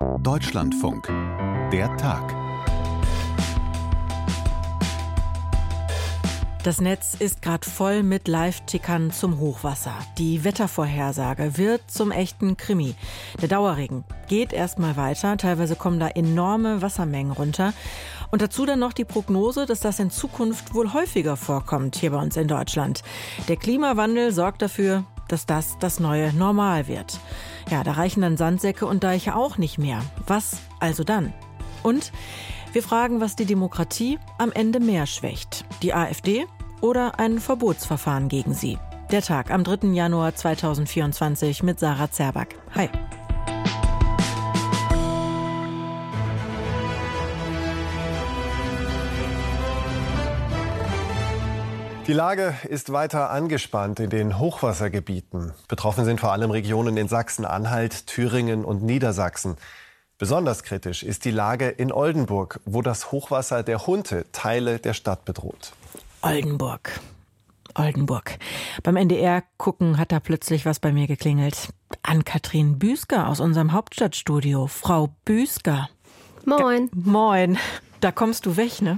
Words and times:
Deutschlandfunk. 0.00 1.08
Der 1.72 1.94
Tag. 1.98 2.34
Das 6.64 6.80
Netz 6.80 7.14
ist 7.18 7.42
gerade 7.42 7.68
voll 7.68 8.02
mit 8.02 8.26
Live-Tickern 8.26 9.10
zum 9.10 9.38
Hochwasser. 9.38 9.92
Die 10.16 10.42
Wettervorhersage 10.42 11.58
wird 11.58 11.90
zum 11.90 12.12
echten 12.12 12.56
Krimi. 12.56 12.94
Der 13.42 13.48
Dauerregen 13.48 14.04
geht 14.26 14.54
erstmal 14.54 14.96
weiter. 14.96 15.36
Teilweise 15.36 15.76
kommen 15.76 16.00
da 16.00 16.08
enorme 16.08 16.80
Wassermengen 16.80 17.32
runter. 17.32 17.74
Und 18.30 18.40
dazu 18.40 18.64
dann 18.64 18.78
noch 18.78 18.94
die 18.94 19.04
Prognose, 19.04 19.66
dass 19.66 19.80
das 19.80 20.00
in 20.00 20.10
Zukunft 20.10 20.72
wohl 20.72 20.94
häufiger 20.94 21.36
vorkommt 21.36 21.96
hier 21.96 22.12
bei 22.12 22.18
uns 22.22 22.38
in 22.38 22.48
Deutschland. 22.48 23.02
Der 23.48 23.56
Klimawandel 23.56 24.32
sorgt 24.32 24.62
dafür, 24.62 25.04
dass 25.32 25.46
das 25.46 25.78
das 25.78 26.00
neue 26.00 26.32
Normal 26.32 26.88
wird. 26.88 27.20
Ja, 27.70 27.84
da 27.84 27.92
reichen 27.92 28.22
dann 28.22 28.36
Sandsäcke 28.36 28.86
und 28.86 29.04
Deiche 29.04 29.34
auch 29.34 29.58
nicht 29.58 29.78
mehr. 29.78 30.02
Was 30.26 30.58
also 30.80 31.04
dann? 31.04 31.32
Und 31.82 32.12
wir 32.72 32.82
fragen, 32.82 33.20
was 33.20 33.36
die 33.36 33.46
Demokratie 33.46 34.18
am 34.38 34.52
Ende 34.52 34.80
mehr 34.80 35.06
schwächt. 35.06 35.64
Die 35.82 35.94
AfD 35.94 36.46
oder 36.80 37.18
ein 37.18 37.38
Verbotsverfahren 37.38 38.28
gegen 38.28 38.54
sie. 38.54 38.78
Der 39.10 39.22
Tag 39.22 39.50
am 39.50 39.64
3. 39.64 39.88
Januar 39.88 40.34
2024 40.34 41.62
mit 41.62 41.80
Sarah 41.80 42.10
Zerback. 42.10 42.56
Hi. 42.74 42.88
Die 52.10 52.16
Lage 52.16 52.56
ist 52.68 52.92
weiter 52.92 53.30
angespannt 53.30 54.00
in 54.00 54.10
den 54.10 54.36
Hochwassergebieten. 54.36 55.52
Betroffen 55.68 56.04
sind 56.04 56.18
vor 56.18 56.32
allem 56.32 56.50
Regionen 56.50 56.96
in 56.96 57.06
Sachsen-Anhalt, 57.06 58.08
Thüringen 58.08 58.64
und 58.64 58.82
Niedersachsen. 58.82 59.56
Besonders 60.18 60.64
kritisch 60.64 61.04
ist 61.04 61.24
die 61.24 61.30
Lage 61.30 61.68
in 61.68 61.92
Oldenburg, 61.92 62.58
wo 62.64 62.82
das 62.82 63.12
Hochwasser 63.12 63.62
der 63.62 63.86
Hunte 63.86 64.26
Teile 64.32 64.80
der 64.80 64.92
Stadt 64.92 65.24
bedroht. 65.24 65.72
Oldenburg. 66.22 66.98
Oldenburg. 67.76 68.40
Beim 68.82 68.96
NDR 68.96 69.44
gucken 69.56 69.96
hat 69.96 70.10
da 70.10 70.18
plötzlich 70.18 70.66
was 70.66 70.80
bei 70.80 70.90
mir 70.90 71.06
geklingelt. 71.06 71.68
An 72.02 72.24
Kathrin 72.24 72.80
Büsker 72.80 73.28
aus 73.28 73.38
unserem 73.38 73.72
Hauptstadtstudio. 73.72 74.66
Frau 74.66 75.10
Büsker. 75.24 75.88
Moin. 76.44 76.90
Ga 76.90 77.08
Moin. 77.08 77.58
Da 78.00 78.12
kommst 78.12 78.46
du 78.46 78.56
weg, 78.56 78.80
ne? 78.80 78.96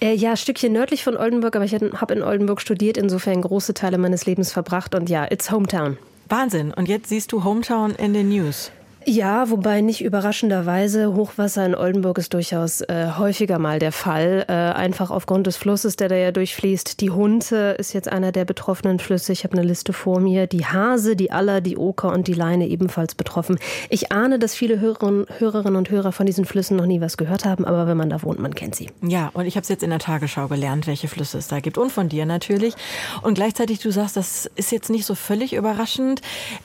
Äh, 0.00 0.14
ja, 0.14 0.36
Stückchen 0.36 0.72
nördlich 0.72 1.04
von 1.04 1.16
Oldenburg, 1.16 1.54
aber 1.56 1.64
ich 1.64 1.74
habe 1.74 2.14
in 2.14 2.22
Oldenburg 2.22 2.60
studiert, 2.60 2.96
insofern 2.96 3.42
große 3.42 3.74
Teile 3.74 3.98
meines 3.98 4.26
Lebens 4.26 4.52
verbracht 4.52 4.94
und 4.94 5.08
ja, 5.08 5.30
it's 5.30 5.50
Hometown. 5.50 5.98
Wahnsinn. 6.28 6.72
Und 6.72 6.88
jetzt 6.88 7.08
siehst 7.08 7.32
du 7.32 7.44
Hometown 7.44 7.94
in 7.94 8.14
den 8.14 8.28
News. 8.28 8.72
Ja, 9.06 9.48
wobei 9.48 9.80
nicht 9.80 10.04
überraschenderweise 10.04 11.14
Hochwasser 11.14 11.64
in 11.64 11.74
Oldenburg 11.74 12.18
ist 12.18 12.34
durchaus 12.34 12.82
äh, 12.82 13.12
häufiger 13.16 13.58
mal 13.58 13.78
der 13.78 13.92
Fall. 13.92 14.44
Äh, 14.46 14.52
einfach 14.52 15.10
aufgrund 15.10 15.46
des 15.46 15.56
Flusses, 15.56 15.96
der 15.96 16.10
da 16.10 16.16
ja 16.16 16.32
durchfließt. 16.32 17.00
Die 17.00 17.10
Hunte 17.10 17.76
ist 17.78 17.94
jetzt 17.94 18.12
einer 18.12 18.30
der 18.30 18.44
betroffenen 18.44 18.98
Flüsse. 18.98 19.32
Ich 19.32 19.44
habe 19.44 19.56
eine 19.56 19.66
Liste 19.66 19.94
vor 19.94 20.20
mir. 20.20 20.46
Die 20.46 20.66
Hase, 20.66 21.16
die 21.16 21.32
Aller, 21.32 21.62
die 21.62 21.78
Oker 21.78 22.12
und 22.12 22.28
die 22.28 22.34
Leine 22.34 22.68
ebenfalls 22.68 23.14
betroffen. 23.14 23.58
Ich 23.88 24.12
ahne, 24.12 24.38
dass 24.38 24.54
viele 24.54 24.80
Hörerinnen, 24.80 25.26
Hörerinnen 25.38 25.76
und 25.76 25.88
Hörer 25.88 26.12
von 26.12 26.26
diesen 26.26 26.44
Flüssen 26.44 26.76
noch 26.76 26.86
nie 26.86 27.00
was 27.00 27.16
gehört 27.16 27.46
haben, 27.46 27.64
aber 27.64 27.86
wenn 27.86 27.96
man 27.96 28.10
da 28.10 28.22
wohnt, 28.22 28.38
man 28.38 28.54
kennt 28.54 28.74
sie. 28.74 28.90
Ja, 29.02 29.30
und 29.32 29.46
ich 29.46 29.56
habe 29.56 29.62
es 29.62 29.70
jetzt 29.70 29.82
in 29.82 29.90
der 29.90 29.98
Tagesschau 29.98 30.46
gelernt, 30.48 30.86
welche 30.86 31.08
Flüsse 31.08 31.38
es 31.38 31.48
da 31.48 31.60
gibt. 31.60 31.78
Und 31.78 31.90
von 31.90 32.10
dir 32.10 32.26
natürlich. 32.26 32.74
Und 33.22 33.34
gleichzeitig, 33.34 33.78
du 33.80 33.90
sagst, 33.90 34.18
das 34.18 34.50
ist 34.56 34.72
jetzt 34.72 34.90
nicht 34.90 35.06
so 35.06 35.14
völlig 35.14 35.54
überraschend, 35.54 36.20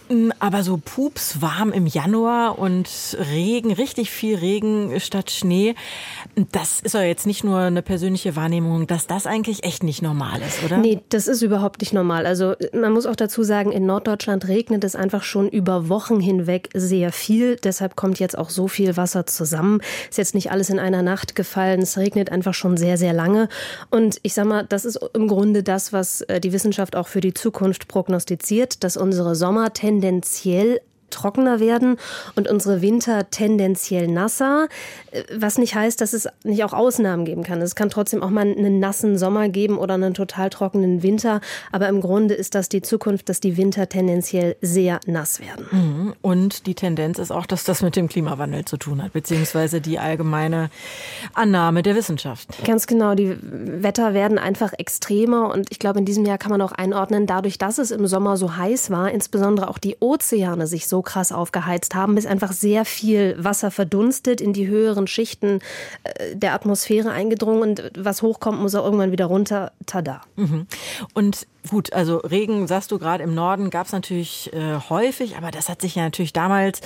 hm, 0.09 0.33
aber 0.39 0.63
so 0.63 0.81
pups 0.83 1.41
warm 1.41 1.71
im 1.71 1.87
Januar 1.87 2.24
Januar 2.25 2.57
und 2.57 2.89
Regen, 3.31 3.71
richtig 3.71 4.09
viel 4.09 4.35
Regen 4.35 4.99
statt 4.99 5.29
Schnee. 5.29 5.75
Das 6.51 6.79
ist 6.79 6.95
ja 6.95 7.03
jetzt 7.03 7.27
nicht 7.27 7.43
nur 7.43 7.59
eine 7.59 7.83
persönliche 7.83 8.35
Wahrnehmung, 8.35 8.87
dass 8.87 9.05
das 9.05 9.27
eigentlich 9.27 9.63
echt 9.63 9.83
nicht 9.83 10.01
normal 10.01 10.41
ist, 10.41 10.63
oder? 10.63 10.77
Nee, 10.77 11.01
das 11.09 11.27
ist 11.27 11.43
überhaupt 11.43 11.81
nicht 11.81 11.93
normal. 11.93 12.25
Also 12.25 12.55
man 12.73 12.93
muss 12.93 13.05
auch 13.05 13.15
dazu 13.15 13.43
sagen, 13.43 13.71
in 13.71 13.85
Norddeutschland 13.85 14.47
regnet 14.47 14.83
es 14.83 14.95
einfach 14.95 15.21
schon 15.21 15.47
über 15.49 15.87
Wochen 15.87 16.19
hinweg 16.19 16.69
sehr 16.73 17.11
viel. 17.11 17.57
Deshalb 17.57 17.95
kommt 17.95 18.19
jetzt 18.19 18.37
auch 18.37 18.49
so 18.49 18.67
viel 18.67 18.97
Wasser 18.97 19.27
zusammen. 19.27 19.81
Ist 20.09 20.17
jetzt 20.17 20.33
nicht 20.33 20.49
alles 20.49 20.71
in 20.71 20.79
einer 20.79 21.03
Nacht 21.03 21.35
gefallen. 21.35 21.83
Es 21.83 21.95
regnet 21.95 22.31
einfach 22.31 22.55
schon 22.55 22.75
sehr, 22.75 22.97
sehr 22.97 23.13
lange. 23.13 23.49
Und 23.91 24.17
ich 24.23 24.33
sag 24.33 24.47
mal, 24.47 24.65
das 24.65 24.83
ist 24.83 24.99
im 25.13 25.27
Grunde 25.27 25.61
das, 25.61 25.93
was 25.93 26.21
äh, 26.21 26.41
die 26.41 26.53
Wissenschaft 26.53 26.95
auch 26.95 27.07
für 27.07 27.21
die 27.21 27.35
Zukunft 27.35 27.87
prognostiziert, 27.87 28.83
dass 28.83 28.97
unsere 28.97 29.35
Sommer 29.35 29.73
tendenziell 29.73 30.81
trockener 31.15 31.59
werden 31.59 31.97
und 32.35 32.49
unsere 32.49 32.81
Winter 32.81 33.29
tendenziell 33.29 34.07
nasser, 34.07 34.67
äh, 35.11 35.23
was 35.35 35.57
nicht 35.57 35.75
heißt, 35.75 35.99
dass 36.01 36.13
es 36.13 36.27
nicht 36.43 36.63
auch 36.63 36.73
Ausnahmen 36.73 37.25
geben 37.25 37.43
kann. 37.43 37.61
Es 37.61 37.75
kann 37.75 37.89
trotzdem 37.89 38.21
auch 38.21 38.29
mal 38.29 38.41
einen 38.41 38.79
nassen 38.79 39.17
Sommer 39.17 39.49
geben 39.49 39.77
oder 39.77 39.95
einen 39.95 40.13
total 40.13 40.49
trockenen 40.49 41.03
Winter, 41.03 41.41
aber 41.71 41.87
im 41.87 42.01
Grunde 42.01 42.33
ist 42.33 42.55
das 42.55 42.69
die 42.69 42.81
Zukunft, 42.81 43.29
dass 43.29 43.39
die 43.39 43.57
Winter 43.57 43.87
tendenziell 43.89 44.55
sehr 44.61 44.99
nass 45.05 45.39
werden. 45.39 45.65
Mhm. 45.71 46.13
Und 46.21 46.67
die 46.67 46.75
Tendenz 46.75 47.19
ist 47.19 47.31
auch, 47.31 47.45
dass 47.45 47.63
das 47.63 47.81
mit 47.81 47.95
dem 47.95 48.09
Klimawandel 48.09 48.65
zu 48.65 48.77
tun 48.77 49.01
hat, 49.01 49.13
beziehungsweise 49.13 49.81
die 49.81 49.99
allgemeine 49.99 50.69
Annahme 51.33 51.81
der 51.83 51.95
Wissenschaft. 51.95 52.49
Ganz 52.65 52.87
genau, 52.87 53.15
die 53.15 53.35
Wetter 53.41 54.13
werden 54.13 54.37
einfach 54.37 54.73
extremer 54.77 55.53
und 55.53 55.67
ich 55.71 55.79
glaube, 55.79 55.99
in 55.99 56.05
diesem 56.05 56.25
Jahr 56.25 56.37
kann 56.37 56.51
man 56.51 56.61
auch 56.61 56.73
einordnen, 56.73 57.25
dadurch, 57.25 57.57
dass 57.57 57.77
es 57.77 57.91
im 57.91 58.07
Sommer 58.07 58.37
so 58.37 58.57
heiß 58.57 58.91
war, 58.91 59.11
insbesondere 59.11 59.69
auch 59.69 59.77
die 59.77 59.97
Ozeane 59.99 60.67
sich 60.67 60.87
so 60.87 61.01
krass 61.05 61.31
aufgeheizt 61.31 61.95
haben, 61.95 62.17
ist 62.17 62.27
einfach 62.27 62.51
sehr 62.51 62.85
viel 62.85 63.35
Wasser 63.41 63.71
verdunstet, 63.71 64.41
in 64.41 64.53
die 64.53 64.67
höheren 64.67 65.07
Schichten 65.07 65.59
äh, 66.03 66.35
der 66.35 66.53
Atmosphäre 66.53 67.11
eingedrungen 67.11 67.61
und 67.61 67.91
was 67.97 68.21
hochkommt, 68.21 68.61
muss 68.61 68.75
auch 68.75 68.85
irgendwann 68.85 69.11
wieder 69.11 69.25
runter. 69.25 69.71
Tada. 69.85 70.21
Mhm. 70.35 70.67
Und 71.13 71.47
Gut, 71.69 71.93
also 71.93 72.17
Regen, 72.17 72.67
sagst 72.67 72.91
du 72.91 72.99
gerade 72.99 73.23
im 73.23 73.33
Norden, 73.33 73.69
gab 73.69 73.87
es 73.87 73.91
natürlich 73.91 74.53
äh, 74.53 74.77
häufig, 74.89 75.37
aber 75.37 75.51
das 75.51 75.69
hat 75.69 75.81
sich 75.81 75.95
ja 75.95 76.03
natürlich 76.03 76.33
damals 76.33 76.81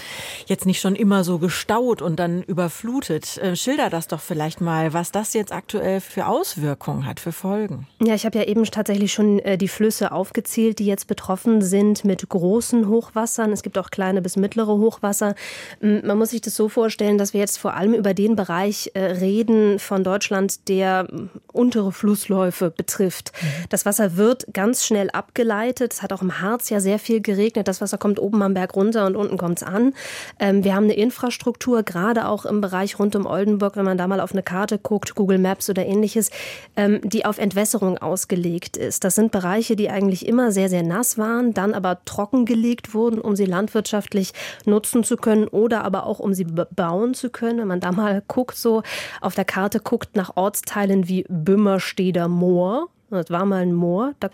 jetzt 0.45 0.65
nicht 0.65 0.79
schon 0.79 0.95
immer 0.95 1.23
so 1.23 1.37
gestaut 1.39 2.01
und 2.01 2.17
dann 2.17 2.43
überflutet. 2.43 3.37
Äh, 3.37 3.55
schilder 3.55 3.89
das 3.89 4.07
doch 4.07 4.21
vielleicht 4.21 4.61
mal, 4.61 4.93
was 4.93 5.11
das 5.11 5.33
jetzt 5.33 5.51
aktuell 5.51 5.99
für 6.01 6.27
Auswirkungen 6.27 7.05
hat, 7.05 7.19
für 7.19 7.31
Folgen. 7.31 7.87
Ja, 8.01 8.15
ich 8.15 8.25
habe 8.25 8.37
ja 8.37 8.45
eben 8.45 8.63
tatsächlich 8.63 9.11
schon 9.11 9.39
äh, 9.39 9.57
die 9.57 9.67
Flüsse 9.67 10.11
aufgezählt, 10.11 10.79
die 10.79 10.85
jetzt 10.85 11.07
betroffen 11.07 11.61
sind 11.61 12.05
mit 12.05 12.27
großen 12.27 12.87
Hochwassern. 12.87 13.51
Es 13.51 13.63
gibt 13.63 13.77
auch 13.77 13.89
kleine 13.89 14.21
bis 14.21 14.37
mittlere 14.37 14.77
Hochwasser. 14.77 15.35
Man 15.81 16.17
muss 16.17 16.29
sich 16.29 16.41
das 16.41 16.55
so 16.55 16.69
vorstellen, 16.69 17.17
dass 17.17 17.33
wir 17.33 17.39
jetzt 17.39 17.57
vor 17.57 17.73
allem 17.73 17.93
über 17.93 18.13
den 18.13 18.35
Bereich 18.35 18.91
äh, 18.93 19.03
reden 19.03 19.79
von 19.79 20.03
Deutschland, 20.03 20.67
der 20.69 21.07
untere 21.51 21.91
Flussläufe 21.91 22.69
betrifft. 22.71 23.31
Mhm. 23.41 23.47
Das 23.69 23.85
Wasser 23.85 24.15
wird 24.15 24.45
ganz 24.53 24.68
ganz 24.69 24.85
schnell 24.85 25.09
abgeleitet. 25.09 25.93
Es 25.93 26.03
hat 26.03 26.13
auch 26.13 26.21
im 26.21 26.41
Harz 26.41 26.69
ja 26.69 26.79
sehr 26.79 26.99
viel 26.99 27.21
geregnet. 27.21 27.67
Das 27.67 27.81
Wasser 27.81 27.97
kommt 27.97 28.19
oben 28.19 28.43
am 28.43 28.53
Berg 28.53 28.75
runter 28.75 29.07
und 29.07 29.15
unten 29.15 29.35
kommt 29.35 29.57
es 29.57 29.63
an. 29.63 29.95
Ähm, 30.39 30.63
wir 30.63 30.75
haben 30.75 30.83
eine 30.83 30.93
Infrastruktur, 30.93 31.81
gerade 31.81 32.27
auch 32.27 32.45
im 32.45 32.61
Bereich 32.61 32.99
rund 32.99 33.15
um 33.15 33.25
Oldenburg, 33.25 33.75
wenn 33.77 33.85
man 33.85 33.97
da 33.97 34.05
mal 34.05 34.19
auf 34.19 34.31
eine 34.31 34.43
Karte 34.43 34.77
guckt, 34.77 35.15
Google 35.15 35.39
Maps 35.39 35.71
oder 35.71 35.87
ähnliches, 35.87 36.29
ähm, 36.75 37.01
die 37.03 37.25
auf 37.25 37.39
Entwässerung 37.39 37.97
ausgelegt 37.97 38.77
ist. 38.77 39.03
Das 39.03 39.15
sind 39.15 39.31
Bereiche, 39.31 39.75
die 39.75 39.89
eigentlich 39.89 40.27
immer 40.27 40.51
sehr, 40.51 40.69
sehr 40.69 40.83
nass 40.83 41.17
waren, 41.17 41.55
dann 41.55 41.73
aber 41.73 42.05
trockengelegt 42.05 42.93
wurden, 42.93 43.19
um 43.19 43.35
sie 43.35 43.45
landwirtschaftlich 43.45 44.33
nutzen 44.65 45.03
zu 45.03 45.17
können 45.17 45.47
oder 45.47 45.83
aber 45.83 46.05
auch 46.05 46.19
um 46.19 46.35
sie 46.35 46.45
bauen 46.45 47.15
zu 47.15 47.31
können. 47.31 47.57
Wenn 47.57 47.67
man 47.67 47.79
da 47.79 47.91
mal 47.91 48.21
guckt, 48.27 48.55
so 48.55 48.83
auf 49.19 49.33
der 49.33 49.45
Karte 49.45 49.79
guckt 49.79 50.15
nach 50.15 50.37
Ortsteilen 50.37 51.07
wie 51.07 51.25
Bümmersteder 51.27 52.27
Moor, 52.27 52.87
das 53.09 53.29
war 53.29 53.45
mal 53.45 53.61
ein 53.61 53.73
Moor, 53.73 54.13
da 54.19 54.29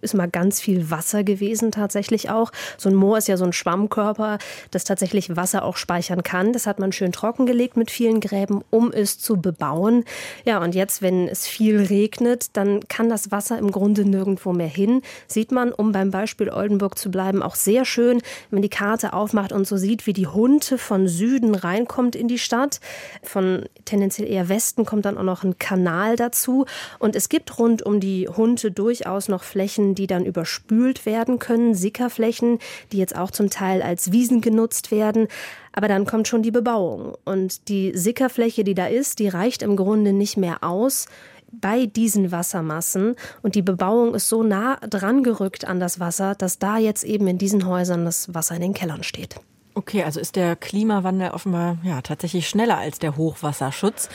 ist 0.00 0.14
mal 0.14 0.28
ganz 0.28 0.60
viel 0.60 0.90
Wasser 0.90 1.24
gewesen 1.24 1.72
tatsächlich 1.72 2.30
auch. 2.30 2.52
So 2.78 2.88
ein 2.88 2.94
Moor 2.94 3.18
ist 3.18 3.28
ja 3.28 3.36
so 3.36 3.44
ein 3.44 3.52
Schwammkörper, 3.52 4.38
das 4.70 4.84
tatsächlich 4.84 5.36
Wasser 5.36 5.64
auch 5.64 5.76
speichern 5.76 6.22
kann. 6.22 6.52
Das 6.52 6.66
hat 6.66 6.78
man 6.78 6.92
schön 6.92 7.12
trockengelegt 7.12 7.76
mit 7.76 7.90
vielen 7.90 8.20
Gräben, 8.20 8.62
um 8.70 8.92
es 8.92 9.18
zu 9.18 9.40
bebauen. 9.40 10.04
Ja, 10.44 10.62
und 10.62 10.74
jetzt, 10.74 11.02
wenn 11.02 11.28
es 11.28 11.46
viel 11.46 11.80
regnet, 11.80 12.56
dann 12.56 12.86
kann 12.88 13.08
das 13.08 13.30
Wasser 13.30 13.58
im 13.58 13.72
Grunde 13.72 14.04
nirgendwo 14.04 14.52
mehr 14.52 14.68
hin. 14.68 15.02
Sieht 15.26 15.52
man, 15.52 15.72
um 15.72 15.92
beim 15.92 16.10
Beispiel 16.10 16.50
Oldenburg 16.50 16.98
zu 16.98 17.10
bleiben, 17.10 17.42
auch 17.42 17.54
sehr 17.54 17.84
schön, 17.84 18.20
wenn 18.50 18.58
man 18.58 18.62
die 18.62 18.68
Karte 18.68 19.12
aufmacht 19.12 19.52
und 19.52 19.66
so 19.66 19.76
sieht, 19.76 20.06
wie 20.06 20.12
die 20.12 20.26
Hunte 20.26 20.78
von 20.78 21.08
Süden 21.08 21.54
reinkommt 21.54 22.14
in 22.14 22.28
die 22.28 22.38
Stadt. 22.38 22.80
Von 23.22 23.64
tendenziell 23.84 24.28
eher 24.28 24.48
Westen 24.48 24.84
kommt 24.84 25.04
dann 25.04 25.18
auch 25.18 25.22
noch 25.22 25.42
ein 25.42 25.58
Kanal 25.58 26.16
dazu. 26.16 26.66
Und 26.98 27.16
es 27.16 27.28
gibt 27.28 27.58
rund 27.58 27.82
um 27.82 28.00
die 28.00 28.19
Hunde 28.28 28.70
durchaus 28.70 29.28
noch 29.28 29.42
Flächen, 29.42 29.94
die 29.94 30.06
dann 30.06 30.24
überspült 30.24 31.06
werden 31.06 31.38
können, 31.38 31.74
Sickerflächen, 31.74 32.58
die 32.92 32.98
jetzt 32.98 33.16
auch 33.16 33.30
zum 33.30 33.50
Teil 33.50 33.82
als 33.82 34.12
Wiesen 34.12 34.40
genutzt 34.40 34.90
werden. 34.90 35.28
Aber 35.72 35.88
dann 35.88 36.06
kommt 36.06 36.28
schon 36.28 36.42
die 36.42 36.50
Bebauung. 36.50 37.16
Und 37.24 37.68
die 37.68 37.92
Sickerfläche, 37.96 38.64
die 38.64 38.74
da 38.74 38.86
ist, 38.86 39.18
die 39.18 39.28
reicht 39.28 39.62
im 39.62 39.76
Grunde 39.76 40.12
nicht 40.12 40.36
mehr 40.36 40.62
aus 40.62 41.06
bei 41.52 41.86
diesen 41.86 42.32
Wassermassen. 42.32 43.16
Und 43.42 43.54
die 43.54 43.62
Bebauung 43.62 44.14
ist 44.14 44.28
so 44.28 44.42
nah 44.42 44.76
dran 44.76 45.22
gerückt 45.22 45.64
an 45.64 45.80
das 45.80 46.00
Wasser, 46.00 46.34
dass 46.34 46.58
da 46.58 46.78
jetzt 46.78 47.04
eben 47.04 47.26
in 47.26 47.38
diesen 47.38 47.66
Häusern 47.66 48.04
das 48.04 48.32
Wasser 48.34 48.54
in 48.54 48.62
den 48.62 48.74
Kellern 48.74 49.02
steht. 49.02 49.36
Okay, 49.80 50.02
also 50.02 50.20
ist 50.20 50.36
der 50.36 50.56
Klimawandel 50.56 51.30
offenbar 51.30 51.78
ja 51.82 52.02
tatsächlich 52.02 52.46
schneller 52.46 52.76
als 52.76 52.98
der 52.98 53.16
Hochwasserschutz. 53.16 54.10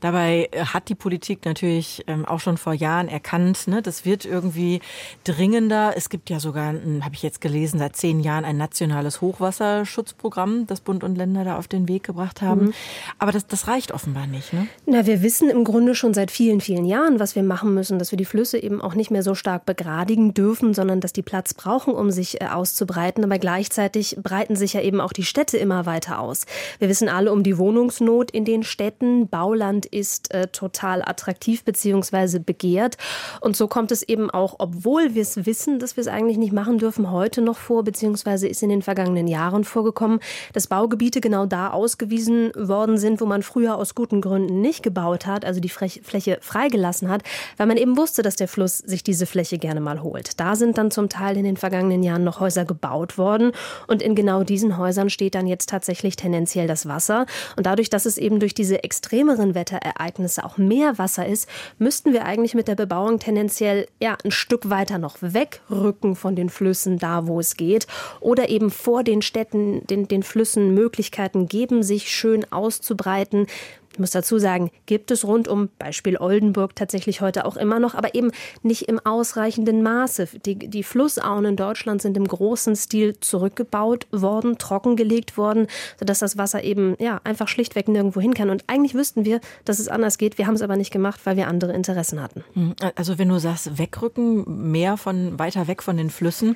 Dabei 0.00 0.48
äh, 0.50 0.64
hat 0.64 0.88
die 0.88 0.94
Politik 0.94 1.44
natürlich 1.44 2.02
ähm, 2.06 2.24
auch 2.24 2.40
schon 2.40 2.56
vor 2.56 2.72
Jahren 2.72 3.06
erkannt, 3.06 3.68
ne, 3.68 3.82
das 3.82 4.06
wird 4.06 4.24
irgendwie 4.24 4.80
dringender. 5.24 5.92
Es 5.94 6.08
gibt 6.08 6.30
ja 6.30 6.40
sogar, 6.40 6.72
habe 7.02 7.14
ich 7.14 7.22
jetzt 7.22 7.42
gelesen, 7.42 7.78
seit 7.78 7.96
zehn 7.96 8.20
Jahren 8.20 8.46
ein 8.46 8.56
nationales 8.56 9.20
Hochwasserschutzprogramm, 9.20 10.66
das 10.66 10.80
Bund 10.80 11.04
und 11.04 11.16
Länder 11.16 11.44
da 11.44 11.58
auf 11.58 11.68
den 11.68 11.86
Weg 11.86 12.04
gebracht 12.04 12.40
haben. 12.40 12.68
Mhm. 12.68 12.72
Aber 13.18 13.30
das, 13.30 13.46
das 13.46 13.68
reicht 13.68 13.92
offenbar 13.92 14.26
nicht. 14.26 14.54
Ne? 14.54 14.68
Na, 14.86 15.04
wir 15.04 15.20
wissen 15.20 15.50
im 15.50 15.64
Grunde 15.64 15.94
schon 15.94 16.14
seit 16.14 16.30
vielen, 16.30 16.62
vielen 16.62 16.86
Jahren, 16.86 17.20
was 17.20 17.36
wir 17.36 17.42
machen 17.42 17.74
müssen, 17.74 17.98
dass 17.98 18.10
wir 18.10 18.16
die 18.16 18.24
Flüsse 18.24 18.58
eben 18.58 18.80
auch 18.80 18.94
nicht 18.94 19.10
mehr 19.10 19.22
so 19.22 19.34
stark 19.34 19.66
begradigen 19.66 20.32
dürfen, 20.32 20.72
sondern 20.72 21.02
dass 21.02 21.12
die 21.12 21.20
Platz 21.20 21.52
brauchen, 21.52 21.92
um 21.92 22.10
sich 22.10 22.40
äh, 22.40 22.46
auszubreiten. 22.46 23.22
Aber 23.22 23.38
gleichzeitig 23.38 24.16
breiten 24.22 24.56
sich 24.56 24.72
ja 24.72 24.80
eben 24.80 25.02
auch 25.02 25.09
die 25.12 25.24
Städte 25.24 25.56
immer 25.58 25.86
weiter 25.86 26.20
aus. 26.20 26.42
Wir 26.78 26.88
wissen 26.88 27.08
alle 27.08 27.32
um 27.32 27.42
die 27.42 27.58
Wohnungsnot 27.58 28.30
in 28.30 28.44
den 28.44 28.62
Städten. 28.62 29.28
Bauland 29.28 29.86
ist 29.86 30.32
äh, 30.32 30.48
total 30.48 31.02
attraktiv 31.02 31.64
bzw. 31.64 32.38
begehrt. 32.38 32.96
Und 33.40 33.56
so 33.56 33.68
kommt 33.68 33.92
es 33.92 34.02
eben 34.02 34.30
auch, 34.30 34.56
obwohl 34.58 35.14
wir 35.14 35.22
es 35.22 35.46
wissen, 35.46 35.78
dass 35.78 35.96
wir 35.96 36.02
es 36.02 36.08
eigentlich 36.08 36.38
nicht 36.38 36.52
machen 36.52 36.78
dürfen, 36.78 37.10
heute 37.10 37.42
noch 37.42 37.58
vor, 37.58 37.84
beziehungsweise 37.84 38.48
ist 38.48 38.62
in 38.62 38.68
den 38.68 38.82
vergangenen 38.82 39.28
Jahren 39.28 39.64
vorgekommen, 39.64 40.20
dass 40.52 40.66
Baugebiete 40.66 41.20
genau 41.20 41.46
da 41.46 41.70
ausgewiesen 41.70 42.52
worden 42.56 42.98
sind, 42.98 43.20
wo 43.20 43.26
man 43.26 43.42
früher 43.42 43.76
aus 43.76 43.94
guten 43.94 44.20
Gründen 44.20 44.60
nicht 44.60 44.82
gebaut 44.82 45.26
hat, 45.26 45.44
also 45.44 45.60
die 45.60 45.68
Fläche 45.68 46.38
freigelassen 46.40 47.08
hat, 47.08 47.22
weil 47.56 47.66
man 47.66 47.76
eben 47.76 47.96
wusste, 47.96 48.22
dass 48.22 48.36
der 48.36 48.48
Fluss 48.48 48.78
sich 48.78 49.02
diese 49.02 49.26
Fläche 49.26 49.58
gerne 49.58 49.80
mal 49.80 50.02
holt. 50.02 50.38
Da 50.40 50.56
sind 50.56 50.78
dann 50.78 50.90
zum 50.90 51.08
Teil 51.08 51.36
in 51.36 51.44
den 51.44 51.56
vergangenen 51.56 52.02
Jahren 52.02 52.24
noch 52.24 52.40
Häuser 52.40 52.64
gebaut 52.64 53.18
worden 53.18 53.52
und 53.86 54.02
in 54.02 54.14
genau 54.14 54.42
diesen 54.44 54.76
Häusern 54.76 54.89
Häusern 54.90 55.08
steht 55.08 55.36
dann 55.36 55.46
jetzt 55.46 55.68
tatsächlich 55.68 56.16
tendenziell 56.16 56.66
das 56.66 56.88
Wasser. 56.88 57.24
Und 57.56 57.66
dadurch, 57.66 57.90
dass 57.90 58.06
es 58.06 58.18
eben 58.18 58.40
durch 58.40 58.54
diese 58.54 58.82
extremeren 58.82 59.54
Wetterereignisse 59.54 60.44
auch 60.44 60.58
mehr 60.58 60.98
Wasser 60.98 61.26
ist, 61.26 61.48
müssten 61.78 62.12
wir 62.12 62.24
eigentlich 62.24 62.54
mit 62.54 62.66
der 62.66 62.74
Bebauung 62.74 63.20
tendenziell 63.20 63.86
ja, 64.00 64.16
ein 64.24 64.32
Stück 64.32 64.68
weiter 64.68 64.98
noch 64.98 65.18
wegrücken 65.20 66.16
von 66.16 66.34
den 66.34 66.50
Flüssen, 66.50 66.98
da 66.98 67.28
wo 67.28 67.38
es 67.38 67.56
geht. 67.56 67.86
Oder 68.18 68.48
eben 68.48 68.72
vor 68.72 69.04
den 69.04 69.22
Städten, 69.22 69.86
den, 69.86 70.08
den 70.08 70.24
Flüssen 70.24 70.74
Möglichkeiten 70.74 71.46
geben, 71.46 71.84
sich 71.84 72.10
schön 72.10 72.44
auszubreiten. 72.50 73.46
Ich 73.92 73.98
muss 73.98 74.10
dazu 74.12 74.38
sagen, 74.38 74.70
gibt 74.86 75.10
es 75.10 75.24
rund 75.24 75.48
um 75.48 75.68
Beispiel 75.78 76.16
Oldenburg 76.16 76.76
tatsächlich 76.76 77.20
heute 77.20 77.44
auch 77.44 77.56
immer 77.56 77.80
noch, 77.80 77.96
aber 77.96 78.14
eben 78.14 78.30
nicht 78.62 78.88
im 78.88 79.00
ausreichenden 79.04 79.82
Maße. 79.82 80.28
Die, 80.46 80.54
die 80.56 80.84
Flussauen 80.84 81.44
in 81.44 81.56
Deutschland 81.56 82.00
sind 82.00 82.16
im 82.16 82.26
großen 82.26 82.76
Stil 82.76 83.18
zurückgebaut 83.18 84.06
worden, 84.12 84.58
trockengelegt 84.58 85.36
worden, 85.36 85.66
sodass 85.98 86.20
das 86.20 86.38
Wasser 86.38 86.62
eben 86.62 86.94
ja 87.00 87.20
einfach 87.24 87.48
schlichtweg 87.48 87.88
nirgendwo 87.88 88.20
hin 88.20 88.32
kann. 88.32 88.48
Und 88.48 88.62
eigentlich 88.68 88.94
wüssten 88.94 89.24
wir, 89.24 89.40
dass 89.64 89.80
es 89.80 89.88
anders 89.88 90.18
geht. 90.18 90.38
Wir 90.38 90.46
haben 90.46 90.54
es 90.54 90.62
aber 90.62 90.76
nicht 90.76 90.92
gemacht, 90.92 91.20
weil 91.24 91.36
wir 91.36 91.48
andere 91.48 91.72
Interessen 91.72 92.22
hatten. 92.22 92.44
Hm, 92.54 92.74
also 92.94 93.18
wenn 93.18 93.28
du 93.28 93.40
sagst, 93.40 93.76
wegrücken, 93.76 94.70
mehr 94.70 94.98
von 94.98 95.36
weiter 95.38 95.66
weg 95.66 95.82
von 95.82 95.96
den 95.96 96.10
Flüssen, 96.10 96.54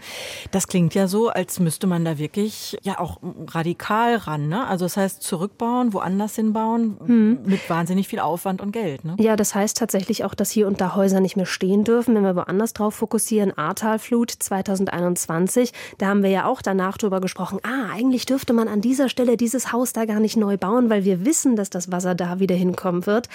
das 0.53 0.69
klingt 0.69 0.95
ja 0.95 1.09
so, 1.09 1.31
als 1.31 1.59
müsste 1.59 1.89
man 1.89 2.05
da 2.05 2.17
wirklich 2.17 2.79
ja 2.83 3.01
auch 3.01 3.19
radikal 3.49 4.15
ran. 4.17 4.49
Ne? 4.49 4.65
Also 4.69 4.85
das 4.85 4.97
heißt 4.97 5.23
zurückbauen, 5.23 5.93
woanders 5.93 6.37
hinbauen. 6.37 6.97
Hm 7.05 7.24
Mhm. 7.31 7.41
Mit 7.45 7.69
wahnsinnig 7.69 8.09
viel 8.09 8.21
Aufwand 8.21 8.61
und 8.61 8.73
Geld. 8.73 9.05
Ne? 9.05 9.17
Ja, 9.19 9.37
das 9.37 9.55
heißt 9.55 9.77
tatsächlich 9.77 10.25
auch, 10.25 10.35
dass 10.35 10.51
hier 10.51 10.67
und 10.67 10.81
da 10.81 10.95
Häuser 10.95 11.21
nicht 11.21 11.37
mehr 11.37 11.47
stehen 11.47 11.85
dürfen. 11.85 12.15
Wenn 12.15 12.23
wir 12.25 12.37
woanders 12.37 12.73
drauf 12.73 12.95
fokussieren, 12.95 13.57
Ahrtalflut 13.57 14.31
2021, 14.31 15.73
da 15.99 16.07
haben 16.07 16.23
wir 16.23 16.31
ja 16.31 16.47
auch 16.47 16.63
danach 16.63 16.99
drüber 16.99 17.21
gesprochen, 17.21 17.59
ah, 17.63 17.93
eigentlich 17.93 18.27
dürfte 18.27 18.53
man 18.53 18.69
an 18.69 18.81
dieser 18.81 19.09
Stelle 19.09 19.37
dieses 19.37 19.73
Haus 19.73 19.93
da 19.93 20.05
gar 20.05 20.21
nicht 20.21 20.37
neu 20.37 20.57
bauen, 20.57 20.91
weil 20.91 21.05
wir 21.05 21.25
wissen, 21.25 21.57
dass 21.57 21.71
das 21.71 21.91
Wasser 21.91 22.15
da 22.15 22.41
wieder 22.41 22.55
hinkommen 22.55 23.07
wird. 23.07 23.29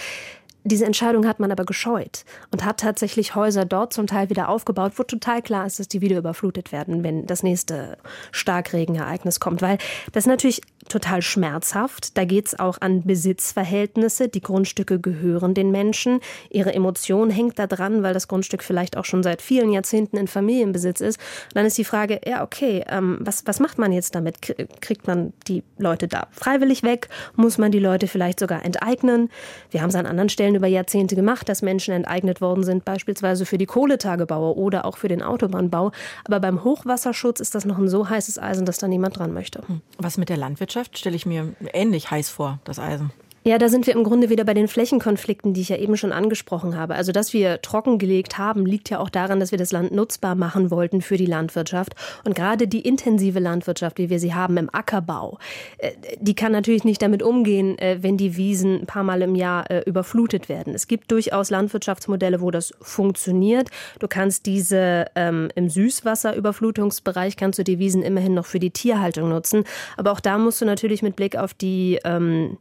Diese 0.65 0.85
Entscheidung 0.85 1.25
hat 1.25 1.39
man 1.39 1.51
aber 1.51 1.63
gescheut 1.63 2.25
und 2.51 2.65
hat 2.65 2.81
tatsächlich 2.81 3.33
Häuser 3.33 3.65
dort 3.65 3.93
zum 3.93 4.07
Teil 4.07 4.29
wieder 4.29 4.49
aufgebaut, 4.49 4.93
wo 4.97 5.03
total 5.03 5.41
klar 5.41 5.65
ist, 5.65 5.79
dass 5.79 5.87
die 5.87 6.01
wieder 6.01 6.17
überflutet 6.17 6.71
werden, 6.71 7.03
wenn 7.03 7.25
das 7.25 7.43
nächste 7.43 7.97
Starkregenereignis 8.31 9.39
kommt. 9.39 9.61
Weil 9.61 9.77
das 10.11 10.23
ist 10.23 10.27
natürlich 10.27 10.61
total 10.89 11.21
schmerzhaft. 11.21 12.17
Da 12.17 12.25
geht 12.25 12.47
es 12.47 12.59
auch 12.59 12.81
an 12.81 13.03
Besitzverhältnisse. 13.03 14.27
Die 14.27 14.41
Grundstücke 14.41 14.99
gehören 14.99 15.53
den 15.53 15.71
Menschen. 15.71 16.19
Ihre 16.49 16.73
Emotion 16.73 17.29
hängt 17.29 17.57
da 17.59 17.67
dran, 17.67 18.03
weil 18.03 18.13
das 18.13 18.27
Grundstück 18.27 18.63
vielleicht 18.63 18.97
auch 18.97 19.05
schon 19.05 19.23
seit 19.23 19.41
vielen 19.41 19.71
Jahrzehnten 19.71 20.17
in 20.17 20.27
Familienbesitz 20.27 20.99
ist. 20.99 21.19
Und 21.19 21.55
dann 21.55 21.65
ist 21.65 21.77
die 21.77 21.85
Frage, 21.85 22.19
ja, 22.25 22.43
okay, 22.43 22.83
ähm, 22.89 23.19
was, 23.21 23.45
was 23.45 23.59
macht 23.59 23.77
man 23.77 23.91
jetzt 23.91 24.15
damit? 24.15 24.41
Kriegt 24.81 25.07
man 25.07 25.33
die 25.47 25.63
Leute 25.77 26.07
da 26.07 26.27
freiwillig 26.31 26.83
weg? 26.83 27.07
Muss 27.35 27.57
man 27.57 27.71
die 27.71 27.79
Leute 27.79 28.07
vielleicht 28.07 28.39
sogar 28.39 28.65
enteignen? 28.65 29.29
Wir 29.71 29.81
haben 29.81 29.89
es 29.89 29.95
an 29.95 30.05
anderen 30.05 30.29
Stellen 30.29 30.48
über 30.55 30.67
Jahrzehnte 30.67 31.15
gemacht, 31.15 31.49
dass 31.49 31.61
Menschen 31.61 31.93
enteignet 31.93 32.41
worden 32.41 32.63
sind, 32.63 32.85
beispielsweise 32.85 33.45
für 33.45 33.57
die 33.57 33.65
Kohletagebauer 33.65 34.57
oder 34.57 34.85
auch 34.85 34.97
für 34.97 35.07
den 35.07 35.21
Autobahnbau. 35.21 35.91
Aber 36.25 36.39
beim 36.39 36.63
Hochwasserschutz 36.63 37.39
ist 37.39 37.55
das 37.55 37.65
noch 37.65 37.77
ein 37.77 37.89
so 37.89 38.09
heißes 38.09 38.39
Eisen, 38.39 38.65
dass 38.65 38.77
da 38.77 38.87
niemand 38.87 39.17
dran 39.17 39.33
möchte. 39.33 39.61
Hm. 39.67 39.81
Was 39.97 40.17
mit 40.17 40.29
der 40.29 40.37
Landwirtschaft 40.37 40.97
stelle 40.97 41.15
ich 41.15 41.25
mir 41.25 41.53
ähnlich 41.73 42.11
heiß 42.11 42.29
vor, 42.29 42.59
das 42.63 42.79
Eisen. 42.79 43.11
Ja, 43.43 43.57
da 43.57 43.69
sind 43.69 43.87
wir 43.87 43.93
im 43.93 44.03
Grunde 44.03 44.29
wieder 44.29 44.43
bei 44.43 44.53
den 44.53 44.67
Flächenkonflikten, 44.67 45.53
die 45.53 45.61
ich 45.61 45.69
ja 45.69 45.77
eben 45.77 45.95
schon 45.95 46.11
angesprochen 46.11 46.75
habe. 46.75 46.95
Also, 46.95 47.13
dass 47.13 47.33
wir 47.33 47.61
trockengelegt 47.61 48.37
haben, 48.37 48.65
liegt 48.65 48.89
ja 48.89 48.99
auch 48.99 49.09
daran, 49.09 49.39
dass 49.39 49.51
wir 49.51 49.57
das 49.57 49.71
Land 49.71 49.93
nutzbar 49.93 50.35
machen 50.35 50.71
wollten 50.71 51.01
für 51.01 51.15
die 51.15 51.25
Landwirtschaft. 51.25 51.95
Und 52.25 52.35
gerade 52.35 52.67
die 52.67 52.81
intensive 52.81 53.39
Landwirtschaft, 53.39 53.97
wie 53.97 54.09
wir 54.09 54.19
sie 54.19 54.33
haben 54.33 54.57
im 54.57 54.69
Ackerbau, 54.73 55.37
äh, 55.77 55.91
die 56.19 56.35
kann 56.35 56.51
natürlich 56.51 56.83
nicht 56.83 57.01
damit 57.01 57.23
umgehen, 57.23 57.79
äh, 57.79 57.99
wenn 58.01 58.17
die 58.17 58.35
Wiesen 58.35 58.81
ein 58.81 58.85
paar 58.85 59.03
Mal 59.03 59.21
im 59.21 59.35
Jahr 59.35 59.71
äh, 59.71 59.83
überflutet 59.85 60.49
werden. 60.49 60.75
Es 60.75 60.87
gibt 60.87 61.09
durchaus 61.09 61.49
Landwirtschaftsmodelle, 61.49 62.41
wo 62.41 62.51
das 62.51 62.73
funktioniert. 62.81 63.69
Du 63.99 64.07
kannst 64.09 64.47
diese 64.47 65.05
ähm, 65.15 65.49
im 65.55 65.69
Süßwasserüberflutungsbereich 65.69 67.37
kannst 67.37 67.57
du 67.57 67.63
die 67.63 67.79
Wiesen 67.79 68.03
immerhin 68.03 68.33
noch 68.33 68.45
für 68.45 68.59
die 68.59 68.71
Tierhaltung 68.71 69.29
nutzen. 69.29 69.63
Aber 69.95 70.11
auch 70.11 70.19
da 70.19 70.37
musst 70.37 70.59
du 70.59 70.65
natürlich 70.65 71.01
mit 71.01 71.15
Blick 71.15 71.37
auf 71.37 71.53
die 71.53 71.99
ähm, 72.03 72.57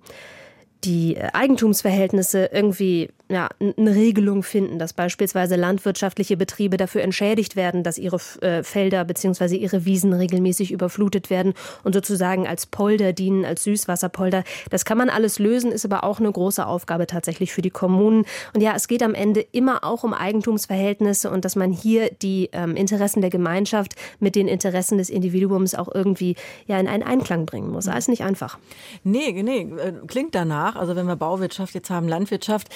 die 0.85 1.19
Eigentumsverhältnisse 1.21 2.51
irgendwie 2.53 3.11
ja, 3.31 3.49
eine 3.61 3.95
Regelung 3.95 4.43
finden, 4.43 4.79
dass 4.79 4.95
beispielsweise 4.95 5.57
landwirtschaftliche 5.57 6.37
Betriebe 6.37 6.79
dafür 6.79 7.03
entschädigt 7.03 7.57
werden, 7.57 7.83
dass 7.83 7.99
ihre 7.99 8.19
äh, 8.41 8.63
Felder 8.63 9.05
bzw. 9.05 9.57
ihre 9.57 9.85
Wiesen 9.85 10.15
regelmäßig 10.15 10.73
überflutet 10.73 11.29
werden 11.29 11.53
und 11.85 11.95
sozusagen 11.95 12.47
als 12.47 12.67
Polder 12.67 13.13
dienen, 13.13 13.45
als 13.45 13.65
Süßwasserpolder. 13.65 14.45
Das 14.71 14.87
kann 14.87 14.97
man 14.97 15.11
alles 15.11 15.39
lösen, 15.39 15.73
ist 15.73 15.85
aber 15.85 16.05
auch 16.05 16.21
eine 16.21 16.33
große 16.33 16.67
Aufgabe 16.67 17.07
tatsächlich 17.07 17.53
für 17.53 17.61
die 17.61 17.71
Kommunen. 17.71 18.25
Und 18.55 18.63
ja, 18.63 18.73
es 18.75 18.89
geht 18.89 19.03
am 19.03 19.15
Ende 19.15 19.41
immer 19.53 19.85
auch 19.85 20.05
um 20.05 20.15
Eigentumsverhältnisse 20.15 21.31
und 21.31 21.45
dass 21.45 21.55
man 21.55 21.71
hier 21.71 22.11
die 22.23 22.49
ähm, 22.53 22.77
Interessen 22.77 23.21
der 23.21 23.31
Gemeinschaft 23.31 23.95
mit 24.21 24.37
den 24.37 24.49
Interessen 24.49 24.97
des 24.97 25.11
Individuums 25.11 25.75
auch 25.75 25.95
irgendwie 25.95 26.35
ja 26.67 26.79
in 26.81 26.89
einen 26.89 27.03
Einklang 27.03 27.45
bringen 27.45 27.71
muss. 27.71 27.89
Alles 27.89 28.09
nicht 28.09 28.23
einfach. 28.23 28.59
Nee, 29.05 29.43
nee, 29.43 29.69
äh, 29.79 29.93
klingt 30.07 30.35
danach. 30.35 30.77
Also 30.77 30.97
wenn 30.97 31.07
wir 31.07 31.17
Bauwirtschaft 31.17 31.75
jetzt 31.75 31.91
haben, 31.91 32.09
Landwirtschaft, 32.09 32.69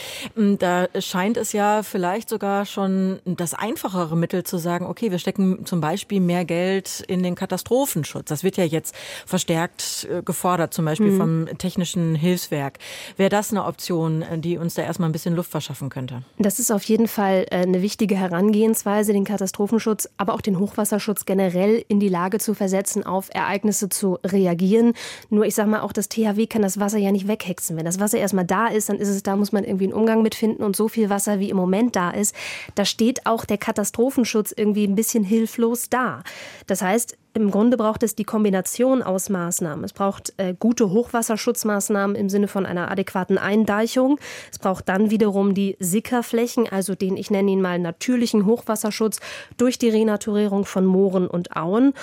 da 0.59 0.89
scheint 0.99 1.37
es 1.37 1.53
ja 1.53 1.83
vielleicht 1.83 2.29
sogar 2.29 2.67
schon 2.67 3.21
das 3.25 3.55
einfachere 3.55 4.17
Mittel 4.17 4.45
zu 4.45 4.59
sagen, 4.59 4.87
okay, 4.87 5.11
wir 5.11 5.19
stecken 5.19 5.65
zum 5.67 5.81
Beispiel 5.81 6.21
mehr 6.21 6.45
Geld 6.45 7.05
in 7.07 7.23
den 7.23 7.35
Katastrophenschutz. 7.35 8.29
Das 8.29 8.45
wird 8.45 8.57
ja 8.57 8.65
jetzt 8.65 8.95
verstärkt 9.27 10.09
äh, 10.11 10.23
gefordert, 10.23 10.75
zum 10.75 10.85
Beispiel 10.85 11.13
mhm. 11.13 11.17
vom 11.17 11.59
Technischen 11.59 12.15
Hilfswerk. 12.15 12.79
Wäre 13.17 13.31
das 13.31 13.51
eine 13.51 13.65
Option, 13.65 14.23
äh, 14.23 14.39
die 14.39 14.59
uns 14.59 14.75
da 14.75 14.83
erstmal 14.83 15.09
ein 15.09 15.13
bisschen 15.13 15.35
Luft 15.35 15.51
verschaffen 15.51 15.89
könnte? 15.89 16.23
Das 16.39 16.59
ist 16.59 16.71
auf 16.71 16.85
jeden 16.85 17.09
Fall 17.09 17.47
äh, 17.51 17.63
eine 17.63 17.83
wichtige 17.83 18.17
Herangehensweise, 18.17 19.13
den 19.13 19.25
Katastrophenschutz, 19.25 20.09
aber 20.17 20.35
auch 20.35 20.41
den 20.41 20.59
Hochwasserschutz 20.59 21.25
generell 21.25 21.85
in 21.89 22.01
die 22.01 22.09
Lage 22.09 22.39
zu 22.39 22.55
versetzen, 22.55 23.05
auf 23.05 23.29
Ereignisse 23.33 23.89
zu 23.89 24.19
reagieren. 24.25 24.95
Nur 25.31 25.47
ich 25.47 25.55
sage 25.55 25.71
mal, 25.71 25.81
auch 25.81 25.93
das 25.93 26.09
THW 26.09 26.47
kann 26.47 26.63
das 26.63 26.81
Wasser 26.81 26.99
ja 26.99 27.13
nicht 27.13 27.29
weghexen. 27.29 27.77
Wenn 27.77 27.85
das 27.85 28.01
Wasser 28.01 28.19
erstmal 28.19 28.45
da 28.45 28.67
ist, 28.67 28.89
dann 28.89 28.97
ist 28.97 29.09
es 29.09 29.23
da, 29.23 29.37
muss 29.37 29.53
man 29.53 29.65
irgendwie 29.65 29.85
einen 29.85 29.93
Umgang 29.93 30.23
mit 30.23 30.32
finden 30.35 30.63
und 30.63 30.77
so 30.77 30.89
viel 30.89 31.11
Wasser 31.11 31.39
wie 31.39 31.51
im 31.51 31.57
Moment 31.57 31.97
da 31.97 32.11
ist, 32.11 32.35
da 32.75 32.85
steht 32.85 33.27
auch 33.27 33.45
der 33.45 33.59
Katastrophenschutz 33.59 34.53
irgendwie 34.57 34.87
ein 34.87 34.95
bisschen 34.95 35.25
hilflos 35.25 35.89
da. 35.89 36.23
Das 36.67 36.83
heißt, 36.83 37.17
im 37.35 37.51
Grunde 37.51 37.77
braucht 37.77 38.03
es 38.03 38.15
die 38.15 38.25
Kombination 38.25 39.03
aus 39.03 39.31
Maßnahmen. 39.31 39.85
Es 39.85 39.93
braucht 39.93 40.35
äh, 40.37 40.55
gute 40.59 40.91
Hochwasserschutzmaßnahmen 40.91 42.15
im 42.15 42.29
Sinne 42.29 42.49
von 42.49 42.67
einer 42.67 42.91
adäquaten 42.91 43.39
Eindeichung. 43.39 44.19
Es 44.51 44.59
braucht 44.59 44.89
dann 44.89 45.11
wiederum 45.11 45.55
die 45.55 45.77
Sickerflächen, 45.81 46.69
also 46.71 46.95
den, 46.95 47.17
ich 47.17 47.31
nenne 47.31 47.51
ihn 47.51 47.63
mal 47.63 47.79
natürlichen 47.79 48.45
Hochwasserschutz 48.45 49.21
durch 49.57 49.79
die 49.79 49.89
Renaturierung 49.89 50.65
von 50.67 50.85
Mooren 50.85 51.27
und 51.27 51.57
Auen. 51.57 51.95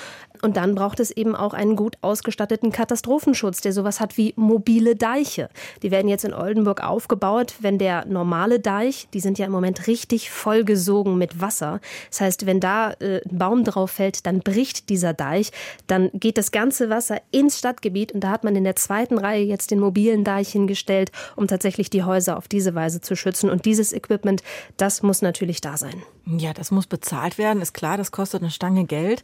Und 0.41 0.57
dann 0.57 0.73
braucht 0.73 0.99
es 0.99 1.11
eben 1.11 1.35
auch 1.35 1.53
einen 1.53 1.75
gut 1.75 1.97
ausgestatteten 2.01 2.71
Katastrophenschutz, 2.71 3.61
der 3.61 3.73
sowas 3.73 3.99
hat 3.99 4.17
wie 4.17 4.33
mobile 4.37 4.95
Deiche. 4.95 5.49
Die 5.83 5.91
werden 5.91 6.07
jetzt 6.07 6.23
in 6.23 6.33
Oldenburg 6.33 6.81
aufgebaut, 6.81 7.55
wenn 7.59 7.77
der 7.77 8.05
normale 8.05 8.59
Deich, 8.59 9.09
die 9.13 9.19
sind 9.19 9.37
ja 9.37 9.45
im 9.45 9.51
Moment 9.51 9.87
richtig 9.87 10.31
vollgesogen 10.31 11.17
mit 11.17 11.41
Wasser. 11.41 11.81
Das 12.09 12.21
heißt, 12.21 12.45
wenn 12.45 12.59
da 12.59 12.91
äh, 12.93 13.21
ein 13.29 13.37
Baum 13.37 13.63
drauf 13.63 13.91
fällt, 13.91 14.25
dann 14.25 14.39
bricht 14.39 14.89
dieser 14.89 15.13
Deich, 15.19 15.51
dann 15.87 16.09
geht 16.13 16.37
das 16.37 16.51
ganze 16.51 16.89
Wasser 16.89 17.21
ins 17.31 17.59
Stadtgebiet 17.59 18.11
und 18.11 18.21
da 18.21 18.29
hat 18.29 18.43
man 18.43 18.55
in 18.55 18.63
der 18.63 18.75
zweiten 18.75 19.17
Reihe 19.17 19.43
jetzt 19.43 19.71
den 19.71 19.79
mobilen 19.79 20.23
Deich 20.23 20.49
hingestellt, 20.49 21.11
um 21.35 21.47
tatsächlich 21.47 21.89
die 21.89 22.03
Häuser 22.03 22.37
auf 22.37 22.47
diese 22.47 22.75
Weise 22.75 23.01
zu 23.01 23.15
schützen. 23.15 23.49
Und 23.49 23.65
dieses 23.65 23.93
Equipment, 23.93 24.43
das 24.77 25.03
muss 25.03 25.21
natürlich 25.21 25.61
da 25.61 25.77
sein. 25.77 26.03
Ja, 26.37 26.53
das 26.53 26.69
muss 26.69 26.85
bezahlt 26.85 27.39
werden, 27.39 27.61
ist 27.61 27.73
klar, 27.73 27.97
das 27.97 28.11
kostet 28.11 28.41
eine 28.41 28.51
Stange 28.51 28.85
Geld. 28.85 29.23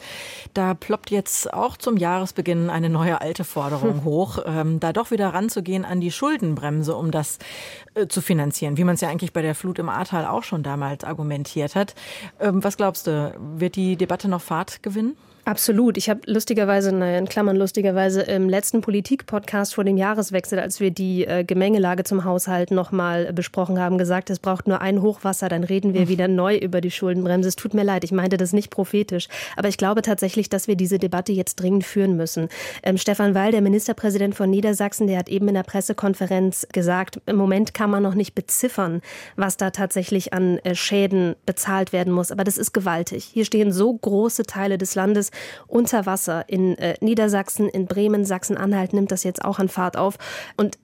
Da 0.56 0.74
ploppt 0.74 1.12
jetzt 1.12 1.54
auch 1.54 1.78
zum 1.78 1.98
Jahresbeginn 1.98 2.70
eine 2.72 2.90
neue 2.90 3.22
alte 3.22 3.44
Forderung 3.44 3.98
hm. 3.98 4.04
hoch, 4.06 4.40
ähm, 4.46 4.80
da 4.80 4.92
doch 4.92 5.12
wieder 5.12 5.30
ranzugehen 5.30 5.86
an 5.86 6.02
die 6.02 6.12
Schuldenbremse, 6.12 6.96
um 6.96 7.12
das 7.12 7.38
äh, 7.94 8.08
zu 8.08 8.22
finanzieren, 8.22 8.78
wie 8.78 8.84
man 8.84 8.96
es 8.96 9.02
ja 9.02 9.10
eigentlich 9.10 9.34
bei 9.34 9.44
der 9.44 9.54
Flut 9.54 9.78
im 9.78 9.90
Ahrtal 9.90 10.26
auch 10.26 10.44
schon 10.44 10.64
damals 10.64 11.04
argumentiert 11.04 11.76
hat. 11.76 11.94
Ähm, 12.40 12.64
was 12.64 12.78
glaubst 12.78 13.06
du, 13.06 13.36
wird 13.56 13.76
die 13.76 13.98
Debatte 13.98 14.28
noch 14.28 14.42
Fahrt 14.42 14.82
gewinnen? 14.82 15.16
Absolut. 15.46 15.96
Ich 15.98 16.10
habe 16.10 16.22
lustigerweise, 16.26 16.92
naja, 16.92 17.20
in 17.20 17.30
Klammern 17.30 17.56
lustigerweise, 17.56 18.24
im 18.24 18.50
letzten 18.50 18.82
Politik-Podcast 18.82 19.76
vor 19.76 19.84
dem 19.84 19.96
Jahreswechsel, 19.96 20.58
als 20.58 20.80
wir 20.80 20.90
die 20.90 21.24
äh, 21.28 21.44
Gemengelage 21.44 22.04
zum 22.04 22.24
Haushalt 22.24 22.72
nochmal 22.72 23.32
besprochen 23.32 23.80
haben, 23.80 24.00
gesagt, 24.00 24.32
es 24.32 24.40
braucht 24.40 24.68
nur 24.68 24.82
ein 24.82 25.04
Hochwasser, 25.04 25.48
dann 25.48 25.64
reden 25.64 25.94
wir 25.94 26.02
hm. 26.02 26.08
wieder 26.10 26.28
neu 26.28 26.58
über 26.58 26.82
die 26.82 26.90
Schuldenbremse. 26.90 27.48
Es 27.48 27.56
tut 27.56 27.76
mir 27.76 27.84
leid, 27.84 28.04
ich 28.04 28.12
meinte 28.12 28.38
das 28.38 28.54
nicht 28.54 28.72
prophetisch. 28.72 29.28
Aber 29.56 29.68
ich 29.68 29.78
glaube 29.78 30.02
tatsächlich, 30.02 30.50
dass 30.50 30.68
wir 30.68 30.76
diese 30.76 30.98
Debatte 30.98 31.32
jetzt 31.32 31.58
dringend 31.58 31.84
führen 31.84 32.18
müssen. 32.18 32.50
Ähm, 32.82 32.98
Stefan 32.98 33.36
Weil, 33.36 33.52
der 33.52 33.62
Ministerpräsident 33.62 34.34
von 34.34 34.50
Niedersachsen, 34.50 35.06
der 35.06 35.20
hat 35.20 35.30
eben 35.30 35.48
in 35.48 35.54
der 35.54 35.62
Pressekonferenz 35.62 36.68
gesagt, 36.72 37.22
im 37.28 37.36
Moment 37.36 37.76
kann 37.76 37.92
man 37.92 38.02
noch 38.02 38.16
nicht 38.16 38.34
beziffern, 38.34 39.04
was 39.36 39.58
da 39.58 39.70
tatsächlich 39.70 40.34
an 40.34 40.58
äh, 40.64 40.74
Schäden 40.74 41.36
bezahlt 41.46 41.94
werden 41.94 42.12
muss. 42.12 42.32
Aber 42.32 42.44
das 42.44 42.58
ist 42.58 42.74
gewaltig. 42.74 43.26
Hier 43.32 43.46
stehen 43.46 43.72
so 43.72 43.94
große 43.94 44.48
Teile 44.48 44.80
des 44.80 44.96
Landes 44.96 45.30
unter 45.68 46.06
Wasser. 46.06 46.46
In 46.48 46.78
äh, 46.78 46.96
Niedersachsen, 47.02 47.70
in 47.70 47.86
Bremen, 47.86 48.26
Sachsen-Anhalt 48.26 48.94
nimmt 48.94 49.12
das 49.12 49.24
jetzt 49.24 49.44
auch 49.44 49.60
an 49.60 49.70
Fahrt 49.70 49.98
auf. 49.98 50.18
Und 50.58 50.78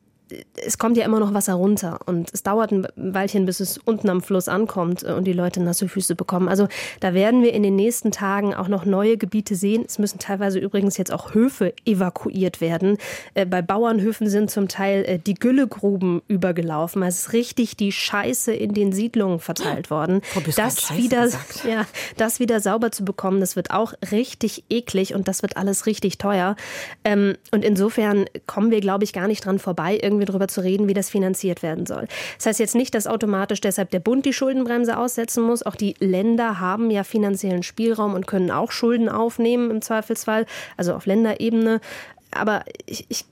es 0.55 0.77
kommt 0.77 0.97
ja 0.97 1.05
immer 1.05 1.19
noch 1.19 1.33
Wasser 1.33 1.53
runter 1.53 1.99
und 2.05 2.29
es 2.33 2.43
dauert 2.43 2.71
ein 2.71 2.87
Weilchen, 2.95 3.45
bis 3.45 3.59
es 3.59 3.77
unten 3.77 4.09
am 4.09 4.21
Fluss 4.21 4.47
ankommt 4.47 5.03
äh, 5.03 5.13
und 5.13 5.25
die 5.25 5.33
Leute 5.33 5.61
nasse 5.61 5.87
Füße 5.87 6.15
bekommen. 6.15 6.47
Also 6.47 6.67
da 6.99 7.13
werden 7.13 7.43
wir 7.43 7.53
in 7.53 7.63
den 7.63 7.75
nächsten 7.75 8.11
Tagen 8.11 8.53
auch 8.53 8.67
noch 8.67 8.85
neue 8.85 9.17
Gebiete 9.17 9.55
sehen. 9.55 9.83
Es 9.87 9.99
müssen 9.99 10.19
teilweise 10.19 10.59
übrigens 10.59 10.97
jetzt 10.97 11.11
auch 11.11 11.33
Höfe 11.33 11.73
evakuiert 11.85 12.61
werden. 12.61 12.97
Äh, 13.33 13.45
bei 13.45 13.61
Bauernhöfen 13.61 14.29
sind 14.29 14.51
zum 14.51 14.67
Teil 14.67 15.03
äh, 15.05 15.19
die 15.19 15.35
Güllegruben 15.35 16.21
übergelaufen. 16.27 17.03
Es 17.03 17.19
ist 17.19 17.33
richtig 17.33 17.77
die 17.77 17.91
Scheiße 17.91 18.53
in 18.53 18.73
den 18.73 18.91
Siedlungen 18.91 19.39
verteilt 19.39 19.89
worden. 19.89 20.21
Oh, 20.35 20.41
das 20.55 20.95
wieder, 20.95 21.27
ja, 21.69 21.85
das 22.17 22.39
wieder 22.39 22.59
sauber 22.59 22.91
zu 22.91 23.05
bekommen, 23.05 23.39
das 23.39 23.55
wird 23.55 23.71
auch 23.71 23.93
richtig 24.11 24.63
eklig 24.69 25.13
und 25.13 25.27
das 25.27 25.41
wird 25.41 25.57
alles 25.57 25.85
richtig 25.85 26.17
teuer. 26.17 26.55
Ähm, 27.03 27.35
und 27.51 27.63
insofern 27.63 28.25
kommen 28.47 28.71
wir, 28.71 28.81
glaube 28.81 29.03
ich, 29.03 29.13
gar 29.13 29.27
nicht 29.27 29.45
dran 29.45 29.59
vorbei, 29.59 29.99
irgendwie 30.01 30.20
wir 30.21 30.25
darüber 30.25 30.47
zu 30.47 30.61
reden, 30.61 30.87
wie 30.87 30.93
das 30.93 31.09
finanziert 31.09 31.63
werden 31.63 31.85
soll. 31.85 32.07
Das 32.37 32.45
heißt 32.45 32.59
jetzt 32.59 32.75
nicht, 32.75 32.95
dass 32.95 33.07
automatisch 33.07 33.59
deshalb 33.59 33.91
der 33.91 33.99
Bund 33.99 34.25
die 34.25 34.33
Schuldenbremse 34.33 34.97
aussetzen 34.97 35.43
muss. 35.43 35.63
Auch 35.63 35.75
die 35.75 35.95
Länder 35.99 36.59
haben 36.59 36.89
ja 36.89 37.03
finanziellen 37.03 37.63
Spielraum 37.63 38.13
und 38.13 38.27
können 38.27 38.51
auch 38.51 38.71
Schulden 38.71 39.09
aufnehmen 39.09 39.69
im 39.69 39.81
Zweifelsfall, 39.81 40.45
also 40.77 40.93
auf 40.93 41.05
Länderebene. 41.05 41.81
Aber 42.31 42.63
ich, 42.85 43.05
ich 43.09 43.25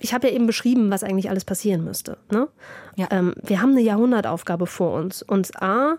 ich 0.00 0.14
habe 0.14 0.28
ja 0.28 0.34
eben 0.34 0.46
beschrieben, 0.46 0.90
was 0.90 1.02
eigentlich 1.02 1.28
alles 1.30 1.44
passieren 1.44 1.84
müsste. 1.84 2.18
Ne? 2.30 2.48
Ja. 2.96 3.08
Ähm, 3.10 3.34
wir 3.42 3.60
haben 3.60 3.72
eine 3.72 3.80
Jahrhundertaufgabe 3.80 4.66
vor 4.66 4.94
uns. 4.94 5.22
Uns 5.22 5.54
A, 5.56 5.96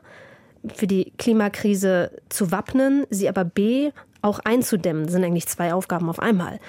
für 0.74 0.88
die 0.88 1.12
Klimakrise 1.17 2.12
zu 2.29 2.51
wappnen, 2.51 3.05
sie 3.10 3.29
aber 3.29 3.46
B, 3.46 3.91
auch 4.22 4.39
einzudämmen. 4.39 5.03
Das 5.03 5.13
sind 5.13 5.24
eigentlich 5.24 5.48
zwei 5.48 5.74
Aufgaben 5.74 6.10
auf 6.10 6.19
einmal. 6.19 6.60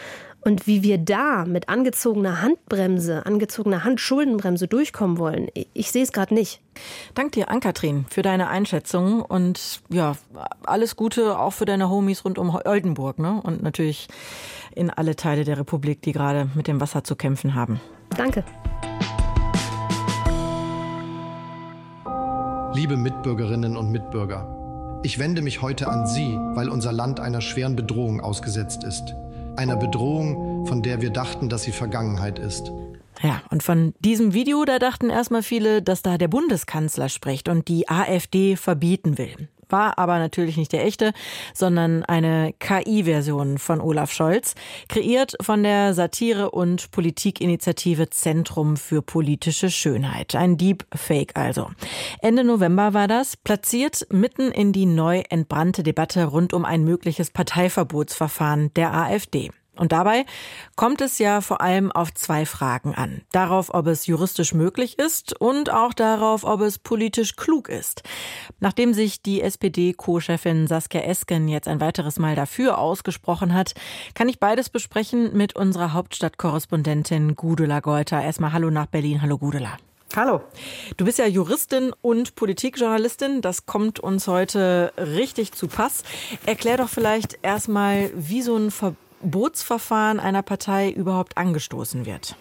Und 0.43 0.67
wie 0.67 0.83
wir 0.83 0.97
da 0.97 1.45
mit 1.45 1.69
angezogener 1.69 2.41
Handbremse, 2.41 3.27
angezogener 3.27 3.85
Handschuldenbremse 3.85 4.69
durchkommen 4.69 5.19
wollen, 5.19 5.49
ich 5.75 5.91
sehe 5.91 6.03
es 6.03 6.13
gerade 6.13 6.33
nicht. 6.33 6.63
Dank 7.15 7.33
dir, 7.33 7.51
Ann-Kathrin, 7.51 8.07
für 8.09 8.23
deine 8.23 8.49
Einschätzung 8.49 9.21
und 9.21 9.83
ja, 9.91 10.17
alles 10.65 10.97
Gute 10.97 11.39
auch 11.39 11.53
für 11.53 11.67
deine 11.67 11.91
Homies 11.91 12.25
rund 12.25 12.39
um 12.39 12.59
Oldenburg 12.65 13.19
ne? 13.19 13.41
und 13.43 13.63
natürlich 13.63 14.09
in 14.75 14.89
alle 14.89 15.15
Teile 15.15 15.45
der 15.45 15.59
Republik, 15.59 16.01
die 16.03 16.13
gerade 16.13 16.49
mit 16.55 16.69
dem 16.69 16.81
Wasser 16.81 17.05
zu 17.05 17.17
kämpfen 17.17 17.55
haben. 17.55 17.81
Danke. 18.17 18.43
Liebe 22.73 22.97
Mitbürgerinnen 22.97 23.77
und 23.77 23.91
Mitbürger, 23.91 25.01
ich 25.03 25.19
wende 25.19 25.43
mich 25.43 25.61
heute 25.61 25.89
an 25.89 26.07
Sie, 26.07 26.39
weil 26.55 26.71
unser 26.71 26.93
Land 26.93 27.21
einer 27.21 27.43
schweren 27.43 27.77
Bedrohung 27.77 28.21
ausgesetzt 28.21 28.85
ist 28.85 29.15
einer 29.61 29.77
Bedrohung, 29.77 30.67
von 30.67 30.83
der 30.83 31.03
wir 31.03 31.11
dachten, 31.11 31.51
dass 31.51 31.65
sie 31.65 31.73
Vergangenheit 31.73 32.39
ist. 32.39 32.73
Ja, 33.23 33.43
und 33.51 33.63
von 33.63 33.93
diesem 34.01 34.33
Video, 34.33 34.65
da 34.65 34.79
dachten 34.79 35.11
erstmal 35.11 35.43
viele, 35.43 35.83
dass 35.83 36.01
da 36.01 36.17
der 36.17 36.29
Bundeskanzler 36.29 37.11
spricht 37.11 37.51
und 37.51 37.69
die 37.69 37.87
AfD 37.87 38.57
verbieten 38.57 39.19
will. 39.19 39.49
War 39.71 39.99
aber 39.99 40.19
natürlich 40.19 40.57
nicht 40.57 40.73
der 40.73 40.85
echte, 40.85 41.13
sondern 41.55 42.05
eine 42.05 42.53
KI-Version 42.59 43.59
von 43.59 43.81
Olaf 43.81 44.13
Scholz, 44.13 44.55
kreiert 44.89 45.37
von 45.41 45.63
der 45.63 45.95
Satire- 45.95 46.51
und 46.51 46.91
Politikinitiative 46.91 48.11
Zentrum 48.11 48.77
für 48.77 49.03
politische 49.03 49.71
Schönheit. 49.71 50.35
Ein 50.35 50.57
Deepfake 50.57 51.37
also. 51.37 51.71
Ende 52.21 52.45
November 52.45 52.95
war 52.95 53.09
das, 53.09 53.37
platziert 53.37 54.07
mitten 54.11 54.51
in 54.51 54.73
die 54.73 54.87
neu 54.87 55.23
entbrannte 55.29 55.83
Debatte 55.83 56.25
rund 56.25 56.53
um 56.53 56.65
ein 56.65 56.85
mögliches 56.85 57.31
Parteiverbotsverfahren 57.31 58.73
der 58.75 58.95
AfD. 58.95 59.51
Und 59.81 59.93
dabei 59.93 60.27
kommt 60.77 61.01
es 61.01 61.19
ja 61.19 61.41
vor 61.41 61.63
allem 61.63 61.91
auf 61.91 62.13
zwei 62.13 62.45
Fragen 62.45 62.95
an. 62.95 63.23
Darauf, 63.33 63.73
ob 63.73 63.87
es 63.87 64.07
juristisch 64.07 64.53
möglich 64.53 64.99
ist 64.99 65.41
und 65.41 65.71
auch 65.71 65.95
darauf, 65.95 66.45
ob 66.45 66.61
es 66.61 66.79
politisch 66.79 67.35
klug 67.35 67.71
ist. 67.71 68.03
Nachdem 68.59 68.93
sich 68.93 69.23
die 69.23 69.41
SPD-Co-Chefin 69.41 70.67
Saskia 70.67 71.01
Esken 71.01 71.49
jetzt 71.49 71.67
ein 71.67 71.81
weiteres 71.81 72.19
Mal 72.19 72.37
dafür 72.37 72.77
ausgesprochen 72.77 73.55
hat, 73.55 73.73
kann 74.13 74.29
ich 74.29 74.39
beides 74.39 74.69
besprechen 74.69 75.35
mit 75.35 75.57
unserer 75.57 75.95
Hauptstadtkorrespondentin 75.95 77.35
Gudula 77.35 77.81
Golter. 77.81 78.21
Erstmal 78.21 78.53
Hallo 78.53 78.69
nach 78.69 78.85
Berlin. 78.85 79.23
Hallo 79.23 79.39
Gudula. 79.39 79.79
Hallo. 80.15 80.43
Du 80.99 81.07
bist 81.07 81.19
ja 81.19 81.27
Juristin 81.27 81.93
und 82.03 82.35
Politikjournalistin. 82.35 83.41
Das 83.41 83.65
kommt 83.65 83.99
uns 83.99 84.29
heute 84.29 84.93
richtig 84.99 85.53
zu 85.53 85.69
Pass. 85.69 86.03
Erklär 86.45 86.77
doch 86.77 86.91
vielleicht 86.91 87.39
erstmal, 87.41 88.11
wie 88.15 88.43
so 88.43 88.55
ein 88.57 88.71
Verbot 88.71 88.99
Bootsverfahren 89.23 90.21
einer 90.21 90.43
Partei 90.43 90.91
überhaupt 90.91 91.37
angestoßen 91.37 92.07
wird? 92.07 92.37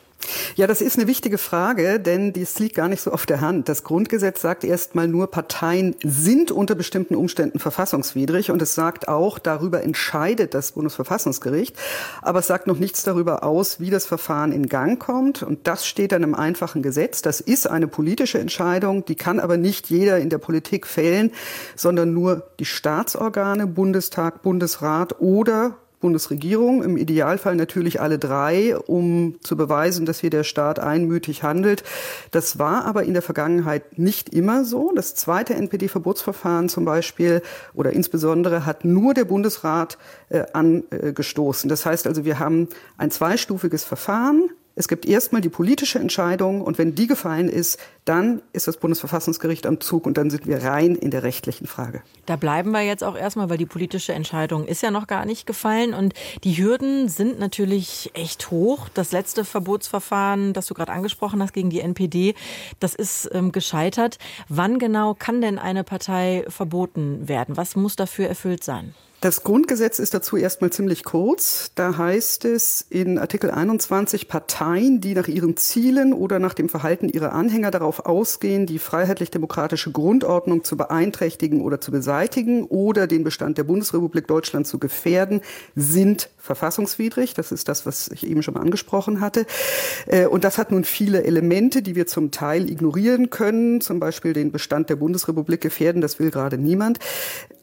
Ja, 0.55 0.67
das 0.67 0.81
ist 0.81 0.97
eine 0.97 1.07
wichtige 1.07 1.37
Frage, 1.37 1.99
denn 1.99 2.33
dies 2.33 2.59
liegt 2.59 2.75
gar 2.75 2.89
nicht 2.89 3.01
so 3.01 3.11
auf 3.11 3.25
der 3.25 3.39
Hand. 3.39 3.69
Das 3.69 3.83
Grundgesetz 3.83 4.41
sagt 4.41 4.63
erstmal 4.63 5.07
nur, 5.07 5.31
Parteien 5.31 5.95
sind 6.03 6.51
unter 6.51 6.75
bestimmten 6.75 7.15
Umständen 7.15 7.59
verfassungswidrig 7.59 8.51
und 8.51 8.61
es 8.61 8.75
sagt 8.75 9.07
auch, 9.07 9.39
darüber 9.39 9.81
entscheidet 9.81 10.53
das 10.53 10.73
Bundesverfassungsgericht, 10.73 11.75
aber 12.21 12.39
es 12.39 12.47
sagt 12.47 12.67
noch 12.67 12.77
nichts 12.77 13.03
darüber 13.03 13.43
aus, 13.43 13.79
wie 13.79 13.89
das 13.89 14.05
Verfahren 14.05 14.51
in 14.51 14.67
Gang 14.67 14.99
kommt 14.99 15.41
und 15.41 15.67
das 15.67 15.87
steht 15.87 16.11
dann 16.11 16.23
im 16.23 16.35
einfachen 16.35 16.81
Gesetz. 16.81 17.21
Das 17.21 17.39
ist 17.39 17.67
eine 17.67 17.87
politische 17.87 18.39
Entscheidung, 18.39 19.05
die 19.05 19.15
kann 19.15 19.39
aber 19.39 19.57
nicht 19.57 19.89
jeder 19.89 20.19
in 20.19 20.29
der 20.29 20.39
Politik 20.39 20.85
fällen, 20.85 21.31
sondern 21.75 22.13
nur 22.13 22.49
die 22.59 22.65
Staatsorgane, 22.65 23.67
Bundestag, 23.67 24.41
Bundesrat 24.41 25.19
oder 25.21 25.77
Bundesregierung, 25.99 26.83
im 26.83 26.97
Idealfall 26.97 27.55
natürlich 27.55 27.99
alle 27.99 28.19
drei, 28.19 28.77
um 28.77 29.35
zu 29.41 29.57
beweisen, 29.57 30.05
dass 30.05 30.19
hier 30.19 30.29
der 30.29 30.43
Staat 30.43 30.79
einmütig 30.79 31.43
handelt. 31.43 31.83
Das 32.31 32.57
war 32.59 32.85
aber 32.85 33.03
in 33.03 33.13
der 33.13 33.21
Vergangenheit 33.21 33.97
nicht 33.97 34.29
immer 34.29 34.63
so. 34.63 34.91
Das 34.95 35.15
zweite 35.15 35.55
NPD-Verbotsverfahren 35.55 36.69
zum 36.69 36.85
Beispiel 36.85 37.41
oder 37.73 37.91
insbesondere 37.91 38.65
hat 38.65 38.85
nur 38.85 39.13
der 39.13 39.25
Bundesrat 39.25 39.97
äh, 40.29 40.43
angestoßen. 40.53 41.69
Das 41.69 41.85
heißt 41.85 42.07
also, 42.07 42.25
wir 42.25 42.39
haben 42.39 42.69
ein 42.97 43.11
zweistufiges 43.11 43.83
Verfahren 43.83 44.49
es 44.79 44.87
gibt 44.87 45.05
erstmal 45.05 45.41
die 45.41 45.49
politische 45.49 45.99
Entscheidung 45.99 46.61
und 46.61 46.77
wenn 46.77 46.95
die 46.95 47.05
gefallen 47.05 47.49
ist, 47.49 47.77
dann 48.05 48.41
ist 48.53 48.65
das 48.65 48.77
Bundesverfassungsgericht 48.77 49.65
am 49.65 49.81
Zug 49.81 50.05
und 50.05 50.17
dann 50.17 50.29
sind 50.29 50.47
wir 50.47 50.63
rein 50.63 50.95
in 50.95 51.11
der 51.11 51.23
rechtlichen 51.23 51.67
Frage. 51.67 52.01
Da 52.25 52.37
bleiben 52.37 52.71
wir 52.71 52.81
jetzt 52.81 53.03
auch 53.03 53.17
erstmal, 53.17 53.49
weil 53.49 53.57
die 53.57 53.65
politische 53.65 54.13
Entscheidung 54.13 54.65
ist 54.65 54.81
ja 54.81 54.89
noch 54.89 55.05
gar 55.05 55.25
nicht 55.25 55.45
gefallen 55.45 55.93
und 55.93 56.13
die 56.45 56.55
Hürden 56.55 57.09
sind 57.09 57.39
natürlich 57.39 58.11
echt 58.13 58.51
hoch. 58.51 58.87
Das 58.93 59.11
letzte 59.11 59.43
Verbotsverfahren, 59.43 60.53
das 60.53 60.67
du 60.67 60.75
gerade 60.75 60.93
angesprochen 60.93 61.43
hast 61.43 61.51
gegen 61.51 61.69
die 61.69 61.81
NPD, 61.81 62.33
das 62.79 62.95
ist 62.95 63.29
ähm, 63.33 63.51
gescheitert. 63.51 64.17
Wann 64.47 64.79
genau 64.79 65.13
kann 65.13 65.41
denn 65.41 65.59
eine 65.59 65.83
Partei 65.83 66.45
verboten 66.47 67.27
werden? 67.27 67.57
Was 67.57 67.75
muss 67.75 67.97
dafür 67.97 68.29
erfüllt 68.29 68.63
sein? 68.63 68.95
Das 69.21 69.43
Grundgesetz 69.43 69.99
ist 69.99 70.13
dazu 70.13 70.37
erstmal 70.37 70.69
ziemlich 70.69 71.03
kurz. 71.03 71.71
Da 71.75 71.97
heißt 71.97 72.45
es 72.45 72.85
in 72.89 73.17
Artikel 73.17 73.51
21 73.51 74.29
Parteien, 74.29 75.01
die 75.01 75.13
nach 75.13 75.27
ihren 75.27 75.57
Zielen 75.57 76.13
oder 76.13 76.39
nach 76.39 76.53
dem 76.53 76.69
Verhalten 76.69 77.09
ihrer 77.09 77.33
Anhänger 77.33 77.69
darauf 77.69 78.05
ausgehen, 78.05 78.65
die 78.65 78.79
freiheitlich-demokratische 78.79 79.91
Grundordnung 79.91 80.63
zu 80.63 80.77
beeinträchtigen 80.77 81.59
oder 81.59 81.81
zu 81.81 81.91
beseitigen 81.91 82.63
oder 82.63 83.07
den 83.07 83.25
Bestand 83.25 83.57
der 83.57 83.65
Bundesrepublik 83.65 84.25
Deutschland 84.25 84.67
zu 84.67 84.79
gefährden, 84.79 85.41
sind 85.75 86.29
verfassungswidrig. 86.37 87.33
Das 87.33 87.51
ist 87.51 87.67
das, 87.67 87.85
was 87.85 88.07
ich 88.07 88.25
eben 88.25 88.41
schon 88.41 88.53
mal 88.53 88.61
angesprochen 88.61 89.19
hatte. 89.19 89.45
Äh, 90.07 90.27
und 90.27 90.45
das 90.45 90.57
hat 90.57 90.71
nun 90.71 90.85
viele 90.85 91.25
Elemente, 91.25 91.81
die 91.81 91.95
wir 91.95 92.07
zum 92.07 92.31
Teil 92.31 92.69
ignorieren 92.69 93.29
können. 93.29 93.81
Zum 93.81 93.99
Beispiel 93.99 94.31
den 94.31 94.53
Bestand 94.53 94.89
der 94.89 94.95
Bundesrepublik 94.95 95.59
gefährden. 95.59 95.99
Das 95.99 96.19
will 96.19 96.31
gerade 96.31 96.57
niemand. 96.57 96.99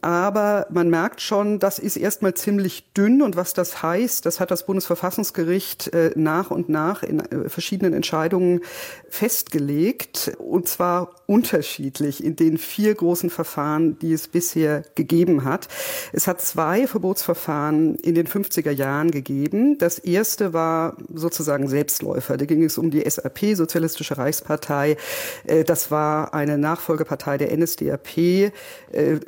Aber 0.01 0.67
man 0.69 0.91
merkt 0.91 1.21
schon, 1.21 1.46
das 1.59 1.79
ist 1.79 1.97
erstmal 1.97 2.33
ziemlich 2.33 2.91
dünn. 2.93 3.21
Und 3.21 3.35
was 3.35 3.53
das 3.53 3.81
heißt, 3.81 4.25
das 4.25 4.39
hat 4.39 4.51
das 4.51 4.65
Bundesverfassungsgericht 4.65 5.93
äh, 5.93 6.11
nach 6.15 6.51
und 6.51 6.69
nach 6.69 7.03
in 7.03 7.19
äh, 7.19 7.49
verschiedenen 7.49 7.93
Entscheidungen 7.93 8.61
festgelegt. 9.09 10.33
Und 10.37 10.67
zwar 10.67 11.15
unterschiedlich 11.25 12.23
in 12.23 12.35
den 12.35 12.57
vier 12.57 12.93
großen 12.93 13.29
Verfahren, 13.29 13.97
die 13.99 14.13
es 14.13 14.27
bisher 14.27 14.83
gegeben 14.95 15.43
hat. 15.43 15.67
Es 16.13 16.27
hat 16.27 16.41
zwei 16.41 16.87
Verbotsverfahren 16.87 17.95
in 17.95 18.15
den 18.15 18.27
50er 18.27 18.71
Jahren 18.71 19.11
gegeben. 19.11 19.77
Das 19.77 19.99
erste 19.99 20.53
war 20.53 20.97
sozusagen 21.13 21.67
Selbstläufer. 21.67 22.37
Da 22.37 22.45
ging 22.45 22.63
es 22.63 22.77
um 22.77 22.91
die 22.91 23.09
SAP, 23.09 23.55
Sozialistische 23.55 24.17
Reichspartei. 24.17 24.97
Äh, 25.45 25.63
das 25.63 25.91
war 25.91 26.33
eine 26.33 26.57
Nachfolgepartei 26.57 27.37
der 27.37 27.55
NSDAP, 27.55 28.51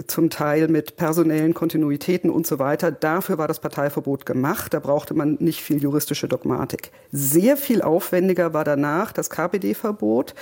zum 0.07 0.29
Teil 0.29 0.67
mit 0.67 0.95
personellen 0.95 1.53
Kontinuitäten 1.53 2.08
und 2.17 2.47
so 2.47 2.59
weiter. 2.59 2.91
Dafür 2.91 3.37
war 3.37 3.47
das 3.47 3.59
Parteiverbot 3.59 4.25
gemacht. 4.25 4.73
Da 4.73 4.79
brauchte 4.79 5.13
man 5.13 5.37
nicht 5.39 5.61
viel 5.61 5.81
juristische 5.81 6.27
Dogmatik. 6.27 6.91
Sehr 7.11 7.55
viel 7.55 7.81
aufwendiger 7.81 8.53
war 8.53 8.63
danach 8.63 9.11
das 9.11 9.29
KPD-Verbot. 9.29 10.33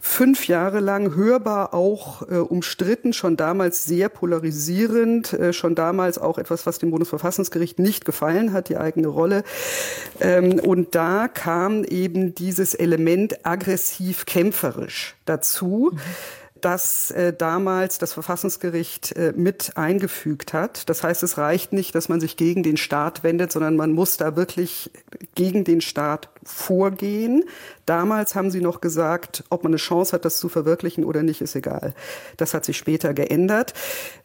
Fünf 0.00 0.46
Jahre 0.46 0.80
lang 0.80 1.14
hörbar 1.14 1.72
auch 1.72 2.28
äh, 2.28 2.36
umstritten, 2.36 3.12
schon 3.12 3.36
damals 3.36 3.84
sehr 3.84 4.08
polarisierend, 4.08 5.32
äh, 5.32 5.52
schon 5.52 5.74
damals 5.74 6.18
auch 6.18 6.38
etwas, 6.38 6.66
was 6.66 6.78
dem 6.78 6.90
Bundesverfassungsgericht 6.90 7.78
nicht 7.78 8.04
gefallen 8.04 8.52
hat, 8.52 8.68
die 8.68 8.76
eigene 8.76 9.08
Rolle. 9.08 9.44
Ähm, 10.20 10.60
und 10.60 10.94
da 10.94 11.28
kam 11.28 11.84
eben 11.84 12.34
dieses 12.34 12.74
Element 12.74 13.46
aggressiv 13.46 14.26
kämpferisch 14.26 15.16
dazu. 15.24 15.92
Mhm 15.94 16.00
das 16.64 17.10
äh, 17.10 17.32
damals 17.32 17.98
das 17.98 18.12
Verfassungsgericht 18.12 19.12
äh, 19.12 19.32
mit 19.36 19.76
eingefügt 19.76 20.52
hat. 20.52 20.88
Das 20.88 21.02
heißt, 21.02 21.22
es 21.22 21.36
reicht 21.38 21.72
nicht, 21.72 21.94
dass 21.94 22.08
man 22.08 22.20
sich 22.20 22.36
gegen 22.36 22.62
den 22.62 22.76
Staat 22.76 23.22
wendet, 23.22 23.52
sondern 23.52 23.76
man 23.76 23.92
muss 23.92 24.16
da 24.16 24.36
wirklich 24.36 24.90
gegen 25.34 25.64
den 25.64 25.80
Staat 25.80 26.28
vorgehen. 26.44 27.44
Damals 27.86 28.34
haben 28.34 28.50
sie 28.50 28.60
noch 28.60 28.80
gesagt, 28.80 29.44
ob 29.50 29.62
man 29.62 29.72
eine 29.72 29.76
Chance 29.76 30.12
hat, 30.12 30.24
das 30.24 30.38
zu 30.38 30.48
verwirklichen 30.48 31.04
oder 31.04 31.22
nicht, 31.22 31.40
ist 31.40 31.54
egal. 31.54 31.94
Das 32.36 32.54
hat 32.54 32.64
sich 32.64 32.76
später 32.76 33.12
geändert. 33.12 33.74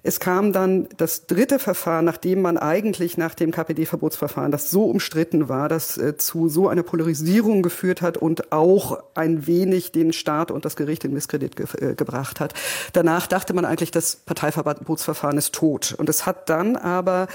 Es 0.01 0.19
kam 0.19 0.53
dann 0.53 0.87
das 0.97 1.27
dritte 1.27 1.59
Verfahren, 1.59 2.05
nachdem 2.05 2.41
man 2.41 2.57
eigentlich 2.57 3.17
nach 3.17 3.35
dem 3.35 3.51
KPD-Verbotsverfahren, 3.51 4.51
das 4.51 4.71
so 4.71 4.85
umstritten 4.85 5.49
war, 5.49 5.67
das 5.67 5.97
äh, 5.97 6.15
zu 6.15 6.47
so 6.47 6.69
einer 6.69 6.83
Polarisierung 6.83 7.61
geführt 7.61 8.01
hat 8.01 8.17
und 8.17 8.51
auch 8.51 9.03
ein 9.15 9.45
wenig 9.45 9.91
den 9.91 10.13
Staat 10.13 10.51
und 10.51 10.63
das 10.65 10.75
Gericht 10.75 11.03
in 11.03 11.13
Misskredit 11.13 11.55
ge 11.55 11.65
äh, 11.79 11.95
gebracht 11.95 12.39
hat. 12.39 12.53
Danach 12.93 13.27
dachte 13.27 13.53
man 13.53 13.65
eigentlich, 13.65 13.91
das 13.91 14.15
Parteiverbotsverfahren 14.15 15.37
ist 15.37 15.53
tot. 15.53 15.95
Und 15.97 16.07
es 16.09 16.25
hat 16.25 16.49
dann 16.49 16.75
aber 16.75 17.27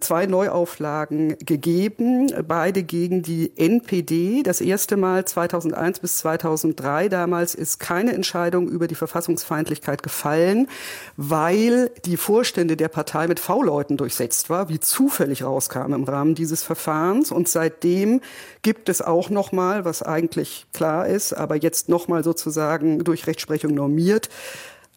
zwei 0.00 0.26
Neuauflagen 0.26 1.36
gegeben, 1.38 2.32
beide 2.46 2.82
gegen 2.82 3.22
die 3.22 3.52
NPD. 3.56 4.42
Das 4.42 4.60
erste 4.60 4.96
Mal 4.96 5.24
2001 5.24 6.00
bis 6.00 6.18
2003. 6.18 7.08
Damals 7.08 7.54
ist 7.54 7.78
keine 7.78 8.12
Entscheidung 8.12 8.68
über 8.68 8.88
die 8.88 8.94
Verfassungsfeindlichkeit 8.94 10.02
gefallen, 10.02 10.68
weil 11.16 11.90
die 12.04 12.16
Vorstände 12.16 12.76
der 12.76 12.88
Partei 12.88 13.28
mit 13.28 13.40
V-Leuten 13.40 13.96
durchsetzt 13.96 14.50
war, 14.50 14.68
wie 14.68 14.80
zufällig 14.80 15.42
rauskam 15.44 15.92
im 15.92 16.04
Rahmen 16.04 16.34
dieses 16.34 16.62
Verfahrens. 16.62 17.30
Und 17.30 17.48
seitdem 17.48 18.20
gibt 18.62 18.88
es 18.88 19.02
auch 19.02 19.30
noch 19.30 19.52
mal, 19.52 19.84
was 19.84 20.02
eigentlich 20.02 20.66
klar 20.72 21.06
ist, 21.06 21.32
aber 21.32 21.56
jetzt 21.56 21.88
noch 21.88 22.08
mal 22.08 22.24
sozusagen 22.24 23.04
durch 23.04 23.26
Rechtsprechung 23.26 23.74
normiert, 23.74 24.28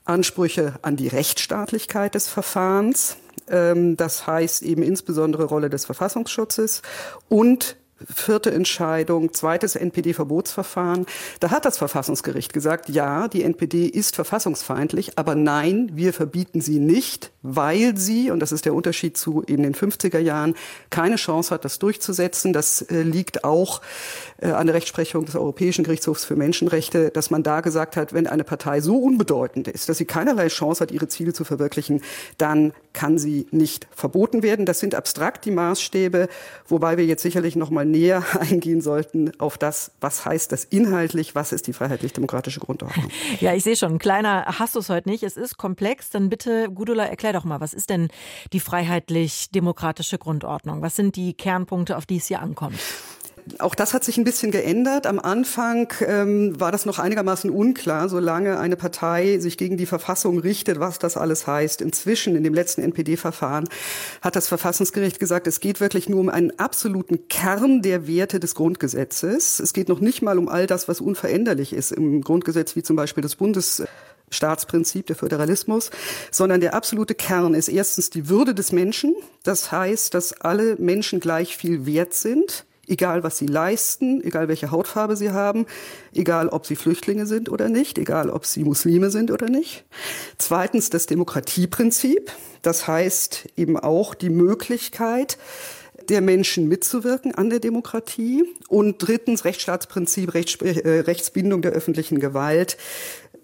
Ansprüche 0.05 0.73
an 0.81 0.95
die 0.95 1.07
Rechtsstaatlichkeit 1.07 2.15
des 2.15 2.27
Verfahrens. 2.27 3.17
Ähm, 3.49 3.97
das 3.97 4.27
heißt 4.27 4.63
eben 4.63 4.83
insbesondere 4.83 5.45
Rolle 5.45 5.69
des 5.69 5.85
Verfassungsschutzes 5.85 6.81
und 7.29 7.77
vierte 8.09 8.51
Entscheidung, 8.51 9.33
zweites 9.33 9.75
NPD-Verbotsverfahren. 9.75 11.05
Da 11.39 11.51
hat 11.51 11.65
das 11.65 11.77
Verfassungsgericht 11.77 12.53
gesagt, 12.53 12.89
ja, 12.89 13.27
die 13.27 13.43
NPD 13.43 13.85
ist 13.85 14.15
verfassungsfeindlich, 14.15 15.17
aber 15.17 15.35
nein, 15.35 15.91
wir 15.93 16.13
verbieten 16.13 16.61
sie 16.61 16.79
nicht, 16.79 17.31
weil 17.41 17.97
sie, 17.97 18.31
und 18.31 18.39
das 18.39 18.51
ist 18.51 18.65
der 18.65 18.73
Unterschied 18.73 19.17
zu 19.17 19.43
eben 19.47 19.63
den 19.63 19.75
50er 19.75 20.19
Jahren, 20.19 20.55
keine 20.89 21.15
Chance 21.15 21.53
hat, 21.53 21.65
das 21.65 21.79
durchzusetzen. 21.79 22.53
Das 22.53 22.81
äh, 22.81 23.01
liegt 23.01 23.43
auch 23.43 23.81
äh, 24.37 24.51
an 24.51 24.67
der 24.67 24.75
Rechtsprechung 24.75 25.25
des 25.25 25.35
Europäischen 25.35 25.83
Gerichtshofs 25.83 26.25
für 26.25 26.35
Menschenrechte, 26.35 27.09
dass 27.09 27.29
man 27.29 27.43
da 27.43 27.61
gesagt 27.61 27.97
hat, 27.97 28.13
wenn 28.13 28.27
eine 28.27 28.43
Partei 28.43 28.81
so 28.81 28.97
unbedeutend 28.97 29.67
ist, 29.67 29.89
dass 29.89 29.97
sie 29.97 30.05
keinerlei 30.05 30.47
Chance 30.47 30.81
hat, 30.81 30.91
ihre 30.91 31.07
Ziele 31.07 31.33
zu 31.33 31.43
verwirklichen, 31.43 32.01
dann 32.37 32.73
kann 32.93 33.17
sie 33.17 33.47
nicht 33.51 33.87
verboten 33.91 34.43
werden. 34.43 34.65
Das 34.65 34.79
sind 34.79 34.95
abstrakt 34.95 35.45
die 35.45 35.51
Maßstäbe, 35.51 36.29
wobei 36.67 36.97
wir 36.97 37.05
jetzt 37.05 37.23
sicherlich 37.23 37.55
noch 37.55 37.69
mal 37.69 37.85
näher 37.85 38.23
eingehen 38.39 38.81
sollten 38.81 39.31
auf 39.39 39.57
das, 39.57 39.91
was 39.99 40.25
heißt 40.25 40.51
das 40.51 40.63
inhaltlich, 40.63 41.35
was 41.35 41.51
ist 41.51 41.67
die 41.67 41.73
freiheitlich-demokratische 41.73 42.59
Grundordnung. 42.59 43.09
Ja, 43.39 43.53
ich 43.53 43.63
sehe 43.63 43.75
schon, 43.75 43.99
kleiner 43.99 44.45
hast 44.59 44.75
du 44.75 44.79
es 44.79 44.89
heute 44.89 45.09
nicht. 45.09 45.23
Es 45.23 45.37
ist 45.37 45.57
komplex. 45.57 46.11
Dann 46.11 46.29
bitte, 46.29 46.69
Gudula, 46.69 47.05
erklär 47.05 47.33
doch 47.33 47.43
mal, 47.43 47.59
was 47.59 47.73
ist 47.73 47.89
denn 47.89 48.09
die 48.53 48.59
freiheitlich-demokratische 48.59 50.17
Grundordnung? 50.17 50.81
Was 50.81 50.95
sind 50.95 51.15
die 51.15 51.33
Kernpunkte, 51.33 51.97
auf 51.97 52.05
die 52.05 52.17
es 52.17 52.27
hier 52.27 52.41
ankommt? 52.41 52.79
Auch 53.59 53.75
das 53.75 53.93
hat 53.93 54.03
sich 54.03 54.17
ein 54.17 54.23
bisschen 54.23 54.51
geändert. 54.51 55.05
Am 55.05 55.19
Anfang 55.19 55.91
ähm, 56.05 56.59
war 56.59 56.71
das 56.71 56.85
noch 56.85 56.99
einigermaßen 56.99 57.49
unklar, 57.49 58.07
solange 58.07 58.57
eine 58.59 58.77
Partei 58.77 59.37
sich 59.39 59.57
gegen 59.57 59.75
die 59.75 59.85
Verfassung 59.85 60.39
richtet, 60.39 60.79
was 60.79 60.97
das 60.97 61.17
alles 61.17 61.45
heißt. 61.45 61.81
Inzwischen, 61.81 62.35
in 62.35 62.43
dem 62.43 62.53
letzten 62.53 62.81
NPD-Verfahren, 62.81 63.67
hat 64.21 64.35
das 64.35 64.47
Verfassungsgericht 64.47 65.19
gesagt, 65.19 65.47
es 65.47 65.59
geht 65.59 65.81
wirklich 65.81 66.07
nur 66.07 66.21
um 66.21 66.29
einen 66.29 66.57
absoluten 66.57 67.27
Kern 67.27 67.81
der 67.81 68.07
Werte 68.07 68.39
des 68.39 68.55
Grundgesetzes. 68.55 69.59
Es 69.59 69.73
geht 69.73 69.89
noch 69.89 69.99
nicht 69.99 70.21
mal 70.21 70.37
um 70.37 70.47
all 70.47 70.65
das, 70.65 70.87
was 70.87 71.01
unveränderlich 71.01 71.73
ist 71.73 71.91
im 71.91 72.21
Grundgesetz, 72.21 72.75
wie 72.75 72.83
zum 72.83 72.95
Beispiel 72.95 73.23
das 73.23 73.35
Bundes 73.35 73.83
Staatsprinzip, 74.29 75.05
der 75.07 75.15
Föderalismus, 75.15 75.91
sondern 76.31 76.59
der 76.59 76.73
absolute 76.73 77.13
Kern 77.13 77.53
ist 77.53 77.67
erstens 77.67 78.09
die 78.09 78.29
Würde 78.29 78.55
des 78.55 78.71
Menschen. 78.71 79.13
Das 79.43 79.71
heißt, 79.71 80.13
dass 80.13 80.33
alle 80.33 80.75
Menschen 80.77 81.19
gleich 81.19 81.55
viel 81.55 81.85
wert 81.85 82.13
sind 82.13 82.65
egal 82.87 83.23
was 83.23 83.37
sie 83.37 83.47
leisten, 83.47 84.23
egal 84.23 84.47
welche 84.47 84.71
Hautfarbe 84.71 85.15
sie 85.15 85.31
haben, 85.31 85.65
egal 86.13 86.49
ob 86.49 86.65
sie 86.65 86.75
Flüchtlinge 86.75 87.25
sind 87.25 87.49
oder 87.49 87.69
nicht, 87.69 87.97
egal 87.97 88.29
ob 88.29 88.45
sie 88.45 88.63
Muslime 88.63 89.09
sind 89.09 89.31
oder 89.31 89.49
nicht. 89.49 89.85
Zweitens 90.37 90.89
das 90.89 91.05
Demokratieprinzip, 91.05 92.31
das 92.61 92.87
heißt 92.87 93.49
eben 93.55 93.77
auch 93.77 94.13
die 94.13 94.29
Möglichkeit, 94.29 95.37
der 96.09 96.21
Menschen 96.21 96.67
mitzuwirken 96.67 97.33
an 97.33 97.49
der 97.49 97.59
Demokratie. 97.59 98.43
Und 98.67 98.97
drittens 98.97 99.45
Rechtsstaatsprinzip, 99.45 100.33
Rechts, 100.33 100.55
äh, 100.61 100.99
Rechtsbindung 100.99 101.61
der 101.61 101.71
öffentlichen 101.71 102.19
Gewalt 102.19 102.77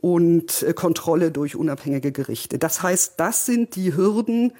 und 0.01 0.63
äh, 0.63 0.73
Kontrolle 0.73 1.31
durch 1.31 1.55
unabhängige 1.55 2.11
Gerichte. 2.11 2.59
Das 2.59 2.81
heißt, 2.81 3.13
das 3.17 3.45
sind 3.45 3.75
die 3.75 3.95
Hürden, 3.95 4.53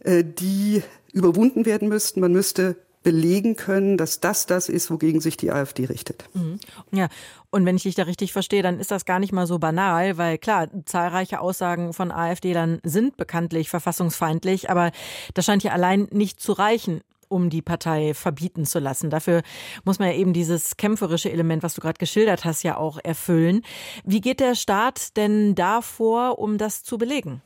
äh, 0.00 0.24
die 0.24 0.82
überwunden 1.12 1.66
werden 1.66 1.88
müssten. 1.88 2.20
Man 2.20 2.32
müsste 2.32 2.76
belegen 3.08 3.56
können, 3.56 3.96
dass 3.96 4.20
das 4.20 4.44
das 4.44 4.68
ist, 4.68 4.90
wogegen 4.90 5.22
sich 5.22 5.38
die 5.38 5.50
AfD 5.50 5.86
richtet. 5.86 6.28
Mhm. 6.34 6.60
Ja, 6.92 7.08
und 7.48 7.64
wenn 7.64 7.76
ich 7.76 7.84
dich 7.84 7.94
da 7.94 8.02
richtig 8.02 8.34
verstehe, 8.34 8.62
dann 8.62 8.78
ist 8.80 8.90
das 8.90 9.06
gar 9.06 9.18
nicht 9.18 9.32
mal 9.32 9.46
so 9.46 9.58
banal, 9.58 10.18
weil 10.18 10.36
klar, 10.36 10.68
zahlreiche 10.84 11.40
Aussagen 11.40 11.94
von 11.94 12.12
AfD 12.12 12.52
dann 12.52 12.80
sind 12.82 13.16
bekanntlich 13.16 13.70
verfassungsfeindlich, 13.70 14.68
aber 14.68 14.90
das 15.32 15.46
scheint 15.46 15.62
ja 15.62 15.72
allein 15.72 16.06
nicht 16.10 16.38
zu 16.38 16.52
reichen 16.52 17.00
um 17.30 17.50
die 17.50 17.60
Partei 17.60 18.14
verbieten 18.14 18.64
zu 18.64 18.78
lassen. 18.78 19.10
Dafür 19.10 19.42
muss 19.84 19.98
man 19.98 20.08
ja 20.08 20.14
eben 20.14 20.32
dieses 20.32 20.78
kämpferische 20.78 21.30
Element, 21.30 21.62
was 21.62 21.74
du 21.74 21.82
gerade 21.82 21.98
geschildert 21.98 22.46
hast, 22.46 22.62
ja 22.62 22.78
auch 22.78 22.98
erfüllen. 23.04 23.60
Wie 24.02 24.22
geht 24.22 24.40
der 24.40 24.54
Staat 24.54 25.14
denn 25.18 25.54
da 25.54 25.82
vor, 25.82 26.38
um 26.38 26.56
das 26.56 26.82
zu 26.82 26.96
belegen? 26.96 27.42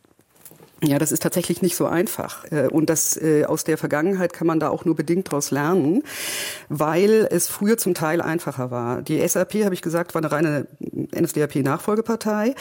Ja, 0.85 0.99
das 0.99 1.13
ist 1.13 1.23
tatsächlich 1.23 1.63
nicht 1.63 1.77
so 1.77 1.87
einfach. 1.87 2.45
Äh, 2.51 2.67
und 2.69 2.91
das 2.91 3.17
äh, 3.17 3.45
aus 3.45 3.63
der 3.63 3.79
Vergangenheit 3.79 4.33
kann 4.33 4.49
man 4.49 4.59
da 4.59 4.69
auch 4.69 4.85
nur 4.85 4.97
bedingt 4.97 5.29
daraus 5.29 5.53
lernen, 5.53 6.03
weil 6.69 7.29
es 7.31 7.49
früher 7.49 7.79
zum 7.79 7.95
Teil 7.95 8.21
einfacher 8.21 8.71
war. 8.73 9.01
Die 9.03 9.27
SAP, 9.27 9.65
habe 9.65 9.75
ich 9.75 9.83
gesagt, 9.83 10.15
war 10.15 10.23
eine 10.23 10.33
reine 10.33 10.67
NSDAP-Nachfolgepartei. 11.15 12.55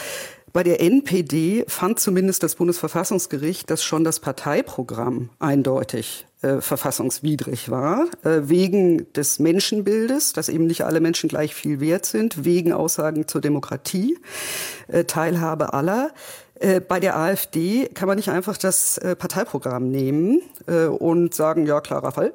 Bei 0.54 0.64
der 0.64 0.82
NPD 0.82 1.64
fand 1.68 2.00
zumindest 2.00 2.44
das 2.44 2.56
Bundesverfassungsgericht, 2.56 3.70
dass 3.70 3.84
schon 3.84 4.04
das 4.04 4.20
Parteiprogramm 4.20 5.30
eindeutig 5.40 6.28
äh, 6.42 6.60
verfassungswidrig 6.60 7.70
war, 7.72 8.08
äh, 8.24 8.42
wegen 8.44 9.12
des 9.14 9.40
Menschenbildes, 9.40 10.34
dass 10.34 10.50
eben 10.50 10.68
nicht 10.68 10.84
alle 10.84 11.00
Menschen 11.00 11.30
gleich 11.30 11.56
viel 11.56 11.80
wert 11.80 12.06
sind, 12.06 12.44
wegen 12.44 12.74
Aussagen 12.74 13.28
zur 13.28 13.40
Demokratie, 13.40 14.18
äh, 14.88 15.06
Teilhabe 15.06 15.74
aller. 15.74 16.12
Äh, 16.62 16.80
bei 16.80 17.00
der 17.00 17.18
AfD 17.18 17.88
kann 17.88 18.08
man 18.08 18.18
nicht 18.18 18.30
einfach 18.30 18.56
das 18.56 19.00
äh, 19.00 19.16
Parteiprogramm 19.16 19.90
nehmen 19.90 20.44
äh, 20.68 20.86
und 20.86 21.34
sagen, 21.34 21.66
ja, 21.66 21.82
klarer 21.82 22.12
Fall, 22.12 22.34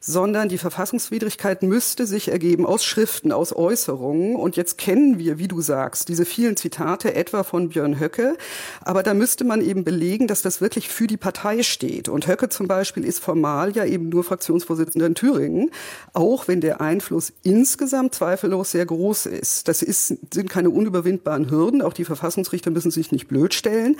sondern 0.00 0.48
die 0.48 0.56
Verfassungswidrigkeit 0.56 1.62
müsste 1.62 2.06
sich 2.06 2.28
ergeben 2.28 2.64
aus 2.64 2.84
Schriften, 2.84 3.32
aus 3.32 3.54
Äußerungen. 3.54 4.34
Und 4.34 4.56
jetzt 4.56 4.78
kennen 4.78 5.18
wir, 5.18 5.38
wie 5.38 5.46
du 5.46 5.60
sagst, 5.60 6.08
diese 6.08 6.24
vielen 6.24 6.56
Zitate 6.56 7.14
etwa 7.14 7.42
von 7.42 7.68
Björn 7.68 8.00
Höcke. 8.00 8.38
Aber 8.80 9.02
da 9.02 9.12
müsste 9.12 9.44
man 9.44 9.60
eben 9.60 9.84
belegen, 9.84 10.26
dass 10.26 10.40
das 10.40 10.62
wirklich 10.62 10.88
für 10.88 11.06
die 11.06 11.18
Partei 11.18 11.62
steht. 11.62 12.08
Und 12.08 12.26
Höcke 12.26 12.48
zum 12.48 12.66
Beispiel 12.66 13.04
ist 13.04 13.18
formal 13.18 13.76
ja 13.76 13.84
eben 13.84 14.08
nur 14.08 14.24
Fraktionsvorsitzender 14.24 15.06
in 15.06 15.14
Thüringen, 15.14 15.70
auch 16.14 16.48
wenn 16.48 16.62
der 16.62 16.80
Einfluss 16.80 17.34
insgesamt 17.42 18.14
zweifellos 18.14 18.70
sehr 18.70 18.86
groß 18.86 19.26
ist. 19.26 19.68
Das 19.68 19.82
ist, 19.82 20.16
sind 20.32 20.48
keine 20.48 20.70
unüberwindbaren 20.70 21.50
Hürden. 21.50 21.82
Auch 21.82 21.92
die 21.92 22.06
Verfassungsrichter 22.06 22.70
müssen 22.70 22.90
sich 22.90 23.12
nicht 23.12 23.28
blöd 23.28 23.52
stellen. 23.52 23.98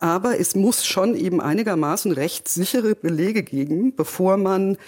Aber 0.00 0.40
es 0.40 0.54
muss 0.54 0.86
schon 0.86 1.14
eben 1.14 1.42
einigermaßen 1.42 2.10
rechtssichere 2.10 2.94
Belege 2.94 3.42
geben, 3.42 3.94
bevor 3.94 4.38
man 4.38 4.78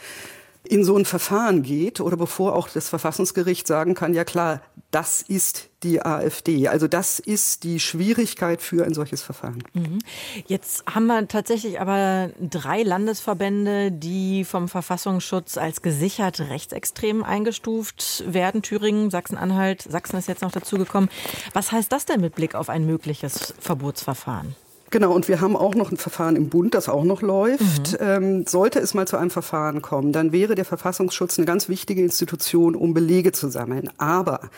in 0.67 0.85
so 0.85 0.97
ein 0.97 1.05
Verfahren 1.05 1.63
geht 1.63 2.01
oder 2.01 2.17
bevor 2.17 2.55
auch 2.55 2.69
das 2.69 2.89
Verfassungsgericht 2.89 3.67
sagen 3.67 3.95
kann, 3.95 4.15
ja 4.15 4.25
klar, 4.25 4.63
das 4.91 5.23
ist 5.23 5.69
die 5.83 6.01
AfD. 6.05 6.69
Also 6.69 6.89
das 6.89 7.19
ist 7.19 7.65
die 7.65 7.81
Schwierigkeit 7.81 8.63
für 8.63 8.85
ein 8.87 8.95
solches 8.95 9.23
Verfahren. 9.23 9.63
Mhm. 9.75 9.99
Jetzt 10.47 10.85
haben 10.87 11.07
wir 11.07 11.29
tatsächlich 11.29 11.81
aber 11.81 12.31
drei 12.41 12.83
Landesverbände, 12.83 13.93
die 13.93 14.45
vom 14.45 14.69
Verfassungsschutz 14.69 15.59
als 15.59 15.83
gesichert 15.83 16.41
rechtsextrem 16.41 17.23
eingestuft 17.23 18.25
werden. 18.27 18.63
Thüringen, 18.63 19.11
Sachsen-Anhalt, 19.11 19.83
Sachsen 19.83 20.17
ist 20.17 20.29
jetzt 20.29 20.43
noch 20.43 20.53
dazugekommen. 20.53 21.11
Was 21.53 21.73
heißt 21.73 21.93
das 21.93 22.07
denn 22.07 22.21
mit 22.21 22.35
Blick 22.35 22.55
auf 22.55 22.71
ein 22.71 22.87
mögliches 22.87 23.53
Verbotsverfahren? 23.61 24.55
Genau, 24.95 25.13
und 25.13 25.27
wir 25.27 25.41
haben 25.41 25.57
auch 25.57 25.75
noch 25.75 25.91
ein 25.91 25.97
Verfahren 25.97 26.37
im 26.37 26.51
Bund, 26.51 26.73
das 26.73 26.89
auch 26.89 27.03
noch 27.03 27.21
läuft. 27.21 27.95
Mhm. 27.95 27.99
Ähm, 27.99 28.47
sollte 28.47 28.79
es 28.79 28.95
mal 28.95 29.09
zu 29.09 29.17
einem 29.17 29.31
Verfahren 29.31 29.83
kommen, 29.83 30.13
dann 30.13 30.31
wäre 30.31 30.55
der 30.55 30.65
Verfassungsschutz 30.65 31.37
eine 31.37 31.47
ganz 31.47 31.69
wichtige 31.69 32.01
Institution, 32.01 32.77
um 32.77 32.95
Belege 32.95 33.33
zu 33.33 33.49
sammeln. 33.49 33.91
Aber 33.99 34.51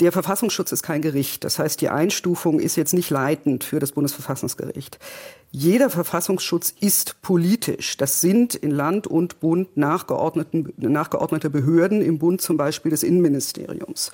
der 0.00 0.12
Verfassungsschutz 0.12 0.72
ist 0.72 0.82
kein 0.82 1.00
Gericht. 1.00 1.44
Das 1.44 1.58
heißt, 1.58 1.80
die 1.80 1.88
Einstufung 1.88 2.60
ist 2.60 2.76
jetzt 2.76 2.92
nicht 2.92 3.08
leitend 3.08 3.64
für 3.64 3.78
das 3.78 3.92
Bundesverfassungsgericht. 3.92 4.98
Jeder 5.50 5.88
Verfassungsschutz 5.88 6.74
ist 6.80 7.22
politisch. 7.22 7.96
Das 7.96 8.20
sind 8.20 8.54
in 8.54 8.70
Land 8.70 9.06
und 9.06 9.40
Bund 9.40 9.76
nachgeordnete 9.76 11.50
Behörden, 11.50 12.02
im 12.02 12.18
Bund 12.18 12.42
zum 12.42 12.58
Beispiel 12.58 12.90
des 12.90 13.02
Innenministeriums. 13.02 14.12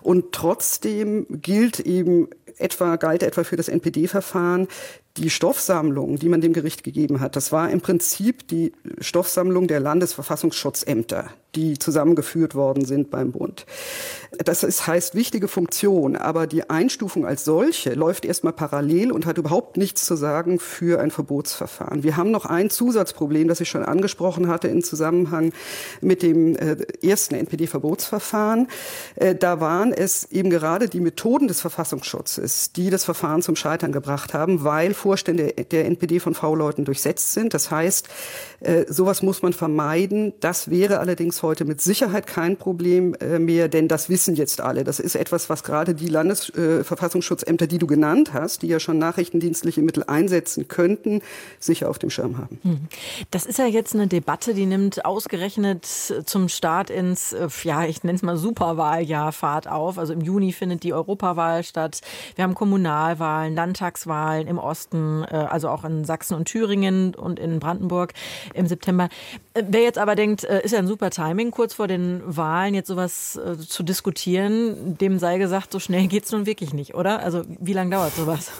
Und 0.00 0.30
trotzdem 0.30 1.26
gilt 1.28 1.80
eben 1.80 2.28
etwa, 2.58 2.96
galt 2.96 3.22
etwa 3.22 3.44
für 3.44 3.56
das 3.56 3.68
NPD-Verfahren 3.68 4.68
die 5.16 5.30
Stoffsammlung, 5.30 6.18
die 6.18 6.28
man 6.28 6.40
dem 6.40 6.52
Gericht 6.52 6.84
gegeben 6.84 7.20
hat, 7.20 7.36
das 7.36 7.50
war 7.52 7.70
im 7.70 7.80
Prinzip 7.80 8.46
die 8.48 8.72
Stoffsammlung 9.00 9.66
der 9.66 9.80
Landesverfassungsschutzämter, 9.80 11.30
die 11.58 11.78
zusammengeführt 11.78 12.54
worden 12.54 12.84
sind 12.84 13.10
beim 13.10 13.32
Bund. 13.32 13.66
Das 14.44 14.62
ist, 14.62 14.86
heißt 14.86 15.14
wichtige 15.14 15.48
Funktion, 15.48 16.14
aber 16.14 16.46
die 16.46 16.70
Einstufung 16.70 17.26
als 17.26 17.44
solche 17.44 17.94
läuft 17.94 18.24
erstmal 18.24 18.52
parallel 18.52 19.10
und 19.10 19.26
hat 19.26 19.38
überhaupt 19.38 19.76
nichts 19.76 20.04
zu 20.04 20.14
sagen 20.14 20.60
für 20.60 21.00
ein 21.00 21.10
Verbotsverfahren. 21.10 22.04
Wir 22.04 22.16
haben 22.16 22.30
noch 22.30 22.44
ein 22.44 22.70
Zusatzproblem, 22.70 23.48
das 23.48 23.60
ich 23.60 23.68
schon 23.68 23.84
angesprochen 23.84 24.46
hatte 24.46 24.68
im 24.68 24.84
Zusammenhang 24.84 25.52
mit 26.00 26.22
dem 26.22 26.54
äh, 26.54 26.76
ersten 27.02 27.34
NPD-Verbotsverfahren. 27.34 28.68
Äh, 29.16 29.34
da 29.34 29.60
waren 29.60 29.92
es 29.92 30.30
eben 30.30 30.50
gerade 30.50 30.88
die 30.88 31.00
Methoden 31.00 31.48
des 31.48 31.60
Verfassungsschutzes, 31.60 32.72
die 32.72 32.90
das 32.90 33.04
Verfahren 33.04 33.42
zum 33.42 33.56
Scheitern 33.56 33.90
gebracht 33.90 34.32
haben, 34.34 34.62
weil 34.62 34.94
Vorstände 34.94 35.54
der 35.54 35.86
NPD 35.86 36.20
von 36.20 36.34
V-Leuten 36.34 36.84
durchsetzt 36.84 37.32
sind. 37.32 37.54
Das 37.54 37.72
heißt, 37.72 38.08
äh, 38.60 38.84
sowas 38.88 39.22
muss 39.22 39.42
man 39.42 39.52
vermeiden. 39.52 40.34
Das 40.40 40.70
wäre 40.70 41.00
allerdings 41.00 41.42
heute 41.42 41.47
mit 41.64 41.80
Sicherheit 41.80 42.26
kein 42.26 42.56
Problem 42.56 43.14
äh, 43.14 43.38
mehr, 43.38 43.68
denn 43.68 43.88
das 43.88 44.08
wissen 44.08 44.36
jetzt 44.36 44.60
alle. 44.60 44.84
Das 44.84 45.00
ist 45.00 45.14
etwas, 45.14 45.50
was 45.50 45.64
gerade 45.64 45.94
die 45.94 46.08
Landesverfassungsschutzämter, 46.08 47.66
die 47.66 47.78
du 47.78 47.86
genannt 47.86 48.32
hast, 48.32 48.62
die 48.62 48.68
ja 48.68 48.80
schon 48.80 48.98
nachrichtendienstliche 48.98 49.82
Mittel 49.82 50.04
einsetzen 50.06 50.68
könnten, 50.68 51.22
sicher 51.58 51.90
auf 51.90 51.98
dem 51.98 52.10
Schirm 52.10 52.38
haben. 52.38 52.58
Hm. 52.62 52.80
Das 53.30 53.46
ist 53.46 53.58
ja 53.58 53.66
jetzt 53.66 53.94
eine 53.94 54.06
Debatte, 54.06 54.54
die 54.54 54.66
nimmt 54.66 55.04
ausgerechnet 55.04 55.86
zum 55.86 56.48
Start 56.48 56.90
ins, 56.90 57.32
äh, 57.32 57.48
ja, 57.64 57.84
ich 57.84 58.02
nenne 58.04 58.16
es 58.16 58.22
mal 58.22 58.36
Superwahljahr 58.36 59.32
Fahrt 59.32 59.68
auf. 59.68 59.98
Also 59.98 60.12
im 60.12 60.20
Juni 60.20 60.52
findet 60.52 60.82
die 60.82 60.92
Europawahl 60.92 61.62
statt. 61.64 62.00
Wir 62.34 62.44
haben 62.44 62.54
Kommunalwahlen, 62.54 63.54
Landtagswahlen 63.54 64.46
im 64.46 64.58
Osten. 64.58 65.24
Äh, 65.24 65.34
also 65.34 65.68
auch 65.68 65.84
in 65.84 66.04
Sachsen 66.04 66.34
und 66.34 66.46
Thüringen 66.46 67.14
und 67.14 67.38
in 67.38 67.60
Brandenburg 67.60 68.12
im 68.54 68.66
September. 68.66 69.08
Äh, 69.58 69.64
wer 69.68 69.82
jetzt 69.82 69.98
aber 69.98 70.14
denkt, 70.14 70.44
äh, 70.44 70.62
ist 70.62 70.72
ja 70.72 70.78
ein 70.78 70.86
super 70.86 71.10
Timing, 71.10 71.50
kurz 71.50 71.74
vor 71.74 71.88
den 71.88 72.22
Wahlen 72.24 72.74
jetzt 72.74 72.88
sowas 72.88 73.38
zu 73.68 73.82
diskutieren, 73.82 74.96
dem 74.98 75.18
sei 75.18 75.38
gesagt, 75.38 75.72
so 75.72 75.78
schnell 75.78 76.06
geht 76.06 76.24
es 76.24 76.32
nun 76.32 76.46
wirklich 76.46 76.72
nicht, 76.72 76.94
oder? 76.94 77.20
Also 77.20 77.42
wie 77.60 77.72
lange 77.72 77.90
dauert 77.90 78.14
sowas? 78.14 78.50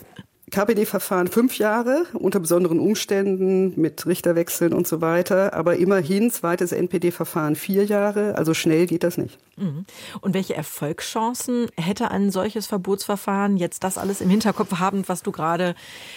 KPD-Verfahren 0.50 1.28
fünf 1.28 1.58
Jahre 1.58 2.06
unter 2.14 2.40
besonderen 2.40 2.80
Umständen 2.80 3.78
mit 3.80 4.06
Richterwechseln 4.06 4.72
und 4.72 4.86
so 4.86 5.00
weiter. 5.00 5.54
Aber 5.54 5.76
immerhin 5.76 6.30
zweites 6.30 6.72
NPD-Verfahren 6.72 7.56
vier 7.56 7.84
Jahre. 7.84 8.36
Also 8.36 8.54
schnell 8.54 8.86
geht 8.86 9.04
das 9.04 9.18
nicht. 9.18 9.38
Mhm. 9.56 9.84
Und 10.20 10.34
welche 10.34 10.54
Erfolgschancen 10.54 11.68
hätte 11.76 12.10
ein 12.10 12.30
solches 12.30 12.66
Verbotsverfahren 12.66 13.56
jetzt 13.56 13.84
das 13.84 13.98
alles 13.98 14.20
im 14.20 14.30
Hinterkopf 14.30 14.78
habend, 14.78 15.08
was 15.08 15.22
du 15.22 15.32
gerade 15.32 15.74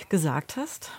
gesagt 0.10 0.56
hast? 0.58 0.92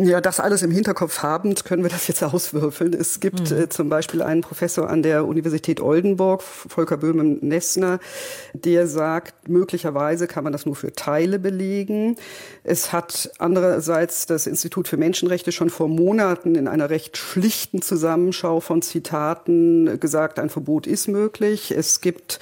Ja, 0.00 0.22
das 0.22 0.40
alles 0.40 0.62
im 0.62 0.70
Hinterkopf 0.70 1.22
habend 1.22 1.66
können 1.66 1.82
wir 1.82 1.90
das 1.90 2.08
jetzt 2.08 2.24
auswürfeln. 2.24 2.94
Es 2.94 3.20
gibt 3.20 3.50
mhm. 3.50 3.58
äh, 3.58 3.68
zum 3.68 3.90
Beispiel 3.90 4.22
einen 4.22 4.40
Professor 4.40 4.88
an 4.88 5.02
der 5.02 5.26
Universität 5.26 5.82
Oldenburg, 5.82 6.42
Volker 6.42 6.96
Böhmen-Nessner, 6.96 8.00
der 8.54 8.86
sagt, 8.86 9.50
möglicherweise 9.50 10.26
kann 10.26 10.44
man 10.44 10.52
das 10.52 10.64
nur 10.64 10.76
für 10.76 10.92
Teile 10.92 11.38
belegen. 11.38 12.16
Es 12.64 12.92
hat 12.92 13.32
andererseits 13.38 14.24
das 14.24 14.46
Institut 14.46 14.88
für 14.88 14.96
Menschenrechte 14.96 15.52
schon 15.52 15.68
vor 15.68 15.88
Monaten 15.88 16.54
in 16.54 16.68
einer 16.68 16.88
recht 16.88 17.18
schlichten 17.18 17.82
Zusammenschau 17.82 18.60
von 18.60 18.80
Zitaten 18.80 20.00
gesagt, 20.00 20.38
ein 20.38 20.48
Verbot 20.48 20.86
ist 20.86 21.08
möglich. 21.08 21.70
Es 21.70 22.00
gibt 22.00 22.40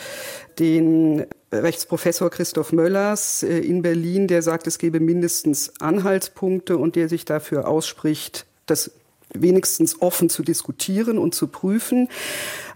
den 0.61 1.27
Rechtsprofessor 1.53 2.31
Christoph 2.31 2.73
Möllers 2.73 3.43
äh, 3.43 3.59
in 3.59 3.83
Berlin, 3.83 4.29
der 4.29 4.43
sagt, 4.43 4.67
es 4.67 4.79
gebe 4.79 5.01
mindestens 5.01 5.73
Anhaltspunkte 5.81 6.77
und 6.77 6.97
der 6.97 7.09
sich 7.09 7.25
dafür 7.25 7.67
ausspricht, 7.67 8.47
das 8.67 8.93
wenigstens 9.33 10.01
offen 10.01 10.29
zu 10.29 10.43
diskutieren 10.43 11.19
und 11.19 11.35
zu 11.35 11.49
prüfen. 11.49 12.09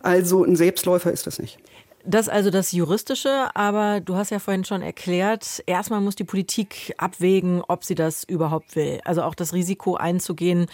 Also 0.02 0.44
ein 0.44 0.56
Selbstläufer 0.56 1.12
ist 1.12 1.26
das 1.26 1.38
nicht. 1.38 1.58
Das 2.06 2.28
also 2.28 2.50
das 2.50 2.72
Juristische, 2.72 3.48
aber 3.54 4.00
du 4.00 4.16
hast 4.16 4.30
ja 4.30 4.38
vorhin 4.38 4.64
schon 4.64 4.82
erklärt, 4.82 5.62
erstmal 5.64 6.02
muss 6.02 6.14
die 6.14 6.24
Politik 6.24 6.94
abwägen, 6.98 7.62
ob 7.66 7.82
sie 7.82 7.94
das 7.94 8.24
überhaupt 8.24 8.76
will. 8.76 9.00
Also 9.06 9.22
auch 9.22 9.34
das 9.34 9.54
Risiko 9.54 9.96
einzugehen, 9.96 10.66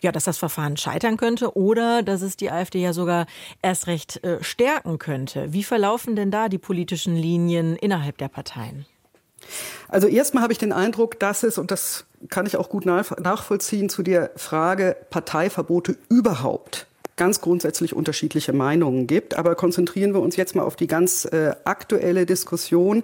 ja, 0.00 0.12
dass 0.12 0.24
das 0.24 0.38
Verfahren 0.38 0.76
scheitern 0.76 1.16
könnte 1.16 1.56
oder 1.56 2.04
dass 2.04 2.22
es 2.22 2.36
die 2.36 2.52
AfD 2.52 2.80
ja 2.80 2.92
sogar 2.92 3.26
erst 3.62 3.88
recht 3.88 4.22
äh, 4.22 4.42
stärken 4.44 4.98
könnte. 4.98 5.52
Wie 5.52 5.64
verlaufen 5.64 6.14
denn 6.14 6.30
da 6.30 6.48
die 6.48 6.58
politischen 6.58 7.16
Linien 7.16 7.74
innerhalb 7.74 8.18
der 8.18 8.28
Parteien? 8.28 8.86
Also 9.88 10.06
erstmal 10.06 10.44
habe 10.44 10.52
ich 10.52 10.58
den 10.58 10.72
Eindruck, 10.72 11.18
dass 11.18 11.42
es, 11.42 11.58
und 11.58 11.72
das 11.72 12.04
kann 12.28 12.46
ich 12.46 12.56
auch 12.56 12.68
gut 12.68 12.86
nachvollziehen, 12.86 13.88
zu 13.88 14.04
der 14.04 14.30
Frage 14.36 14.96
Parteiverbote 15.10 15.96
überhaupt 16.08 16.86
ganz 17.16 17.40
grundsätzlich 17.40 17.94
unterschiedliche 17.94 18.52
Meinungen 18.52 19.06
gibt. 19.06 19.36
Aber 19.36 19.54
konzentrieren 19.54 20.14
wir 20.14 20.20
uns 20.20 20.36
jetzt 20.36 20.54
mal 20.54 20.62
auf 20.62 20.76
die 20.76 20.86
ganz 20.86 21.24
äh, 21.24 21.54
aktuelle 21.64 22.26
Diskussion. 22.26 23.02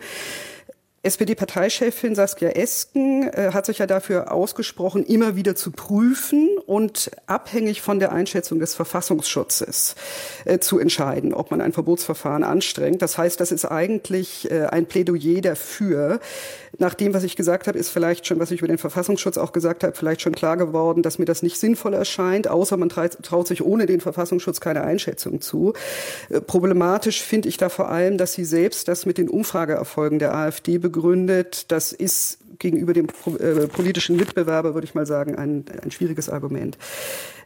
SPD-Parteichefin 1.04 2.14
Saskia 2.14 2.50
Esken 2.50 3.28
äh, 3.28 3.50
hat 3.52 3.66
sich 3.66 3.78
ja 3.78 3.86
dafür 3.86 4.30
ausgesprochen, 4.30 5.04
immer 5.04 5.34
wieder 5.34 5.56
zu 5.56 5.72
prüfen 5.72 6.48
und 6.64 7.10
abhängig 7.26 7.82
von 7.82 7.98
der 7.98 8.12
Einschätzung 8.12 8.60
des 8.60 8.74
Verfassungsschutzes 8.74 9.96
äh, 10.44 10.60
zu 10.60 10.78
entscheiden, 10.78 11.34
ob 11.34 11.50
man 11.50 11.60
ein 11.60 11.72
Verbotsverfahren 11.72 12.44
anstrengt. 12.44 13.02
Das 13.02 13.18
heißt, 13.18 13.40
das 13.40 13.50
ist 13.50 13.64
eigentlich 13.64 14.48
äh, 14.52 14.66
ein 14.66 14.86
Plädoyer 14.86 15.40
dafür. 15.40 16.20
Nach 16.78 16.94
dem, 16.94 17.14
was 17.14 17.24
ich 17.24 17.34
gesagt 17.34 17.66
habe, 17.66 17.78
ist 17.78 17.90
vielleicht 17.90 18.26
schon, 18.26 18.38
was 18.38 18.52
ich 18.52 18.60
über 18.60 18.68
den 18.68 18.78
Verfassungsschutz 18.78 19.38
auch 19.38 19.52
gesagt 19.52 19.82
habe, 19.82 19.94
vielleicht 19.94 20.22
schon 20.22 20.34
klar 20.34 20.56
geworden, 20.56 21.02
dass 21.02 21.18
mir 21.18 21.24
das 21.24 21.42
nicht 21.42 21.58
sinnvoll 21.58 21.94
erscheint, 21.94 22.48
außer 22.48 22.76
man 22.76 22.88
traut 22.88 23.46
sich 23.48 23.62
ohne 23.64 23.86
den 23.86 24.00
Verfassungsschutz 24.00 24.60
keine 24.60 24.82
Einschätzung 24.82 25.40
zu. 25.40 25.72
Äh, 26.28 26.40
problematisch 26.40 27.22
finde 27.22 27.48
ich 27.48 27.56
da 27.56 27.68
vor 27.68 27.88
allem, 27.88 28.18
dass 28.18 28.34
sie 28.34 28.44
selbst 28.44 28.86
das 28.86 29.04
mit 29.04 29.18
den 29.18 29.28
Umfrageerfolgen 29.28 30.20
der 30.20 30.34
AfD 30.34 30.78
begründet. 30.92 31.72
Das 31.72 31.92
ist 31.92 32.38
gegenüber 32.58 32.92
dem 32.92 33.08
äh, 33.38 33.66
politischen 33.66 34.16
Mitbewerber, 34.16 34.74
würde 34.74 34.84
ich 34.84 34.94
mal 34.94 35.06
sagen, 35.06 35.34
ein, 35.36 35.64
ein 35.82 35.90
schwieriges 35.90 36.28
Argument. 36.28 36.78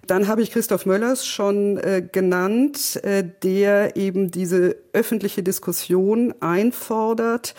Dann 0.06 0.28
habe 0.28 0.42
ich 0.42 0.52
Christoph 0.52 0.86
Möllers 0.86 1.26
schon 1.26 1.78
äh, 1.78 2.06
genannt, 2.10 3.00
äh, 3.02 3.24
der 3.42 3.96
eben 3.96 4.30
diese 4.30 4.76
öffentliche 4.92 5.42
Diskussion 5.42 6.34
einfordert. 6.40 7.54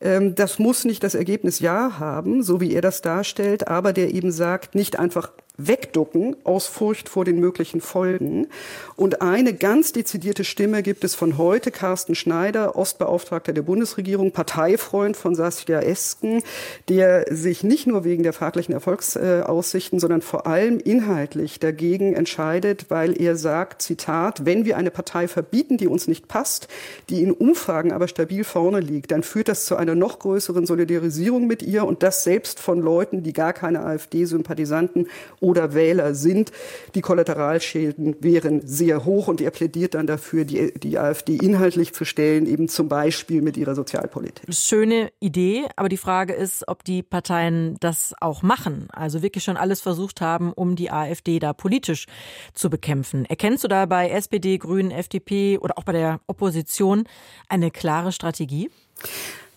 Ähm, 0.00 0.34
das 0.34 0.58
muss 0.58 0.84
nicht 0.84 1.02
das 1.02 1.14
Ergebnis 1.14 1.60
Ja 1.60 1.98
haben, 1.98 2.42
so 2.42 2.60
wie 2.60 2.72
er 2.72 2.82
das 2.82 3.02
darstellt, 3.02 3.68
aber 3.68 3.92
der 3.92 4.14
eben 4.14 4.30
sagt, 4.30 4.74
nicht 4.74 4.98
einfach 4.98 5.32
wegducken 5.58 6.36
aus 6.44 6.66
Furcht 6.66 7.08
vor 7.08 7.24
den 7.24 7.40
möglichen 7.40 7.80
Folgen. 7.80 8.46
Und 8.94 9.20
eine 9.22 9.52
ganz 9.52 9.92
dezidierte 9.92 10.44
Stimme 10.44 10.84
gibt 10.84 11.02
es 11.02 11.16
von 11.16 11.36
heute, 11.36 11.72
Carsten 11.72 12.14
Schneider, 12.14 12.76
Ostbeauftragter 12.76 13.52
der 13.52 13.62
Bundesregierung, 13.62 14.30
Parteifreund 14.30 15.16
von 15.16 15.34
Saskia 15.34 15.80
Esken, 15.80 16.42
der 16.88 17.26
sich 17.34 17.64
nicht 17.64 17.88
nur 17.88 18.04
wegen 18.04 18.22
der 18.22 18.32
fraglichen 18.32 18.72
Erfolgsaussichten, 18.72 19.98
sondern 19.98 20.22
vor 20.22 20.46
allem 20.46 20.78
inhaltlich 20.78 21.58
dagegen 21.58 22.14
entscheidet, 22.14 22.86
weil 22.88 23.20
er 23.20 23.34
sagt, 23.34 23.82
Zitat, 23.82 24.46
wenn 24.46 24.64
wir 24.64 24.76
eine 24.76 24.92
Partei 24.92 25.26
verbieten, 25.26 25.76
die 25.76 25.88
uns 25.88 26.06
nicht 26.06 26.28
passt, 26.28 26.68
die 27.08 27.22
in 27.22 27.32
Umfragen 27.32 27.92
aber 27.92 28.06
stabil 28.06 28.44
vorne 28.44 28.78
liegt, 28.78 29.10
dann 29.10 29.24
führt 29.24 29.48
das 29.48 29.66
zu 29.66 29.74
einer 29.74 29.96
noch 29.96 30.20
größeren 30.20 30.66
Solidarisierung 30.66 31.48
mit 31.48 31.64
ihr 31.64 31.84
und 31.84 32.04
das 32.04 32.22
selbst 32.22 32.60
von 32.60 32.80
Leuten, 32.80 33.24
die 33.24 33.32
gar 33.32 33.52
keine 33.52 33.80
AfD-Sympathisanten 33.80 35.08
oder 35.48 35.74
Wähler 35.74 36.14
sind. 36.14 36.52
Die 36.94 37.00
Kollateralschäden 37.00 38.16
wären 38.20 38.66
sehr 38.66 39.04
hoch 39.04 39.28
und 39.28 39.40
er 39.40 39.50
plädiert 39.50 39.94
dann 39.94 40.06
dafür, 40.06 40.44
die, 40.44 40.72
die 40.74 40.98
AfD 40.98 41.36
inhaltlich 41.36 41.94
zu 41.94 42.04
stellen, 42.04 42.46
eben 42.46 42.68
zum 42.68 42.88
Beispiel 42.88 43.40
mit 43.40 43.56
ihrer 43.56 43.74
Sozialpolitik. 43.74 44.44
Schöne 44.54 45.10
Idee, 45.20 45.64
aber 45.76 45.88
die 45.88 45.96
Frage 45.96 46.34
ist, 46.34 46.68
ob 46.68 46.84
die 46.84 47.02
Parteien 47.02 47.76
das 47.80 48.14
auch 48.20 48.42
machen, 48.42 48.88
also 48.92 49.22
wirklich 49.22 49.44
schon 49.44 49.56
alles 49.56 49.80
versucht 49.80 50.20
haben, 50.20 50.52
um 50.52 50.76
die 50.76 50.90
AfD 50.90 51.38
da 51.38 51.52
politisch 51.52 52.06
zu 52.52 52.68
bekämpfen. 52.68 53.24
Erkennst 53.24 53.64
du 53.64 53.68
da 53.68 53.86
bei 53.86 54.10
SPD, 54.10 54.58
Grünen, 54.58 54.90
FDP 54.90 55.58
oder 55.58 55.78
auch 55.78 55.84
bei 55.84 55.92
der 55.92 56.20
Opposition 56.26 57.04
eine 57.48 57.70
klare 57.70 58.12
Strategie? 58.12 58.70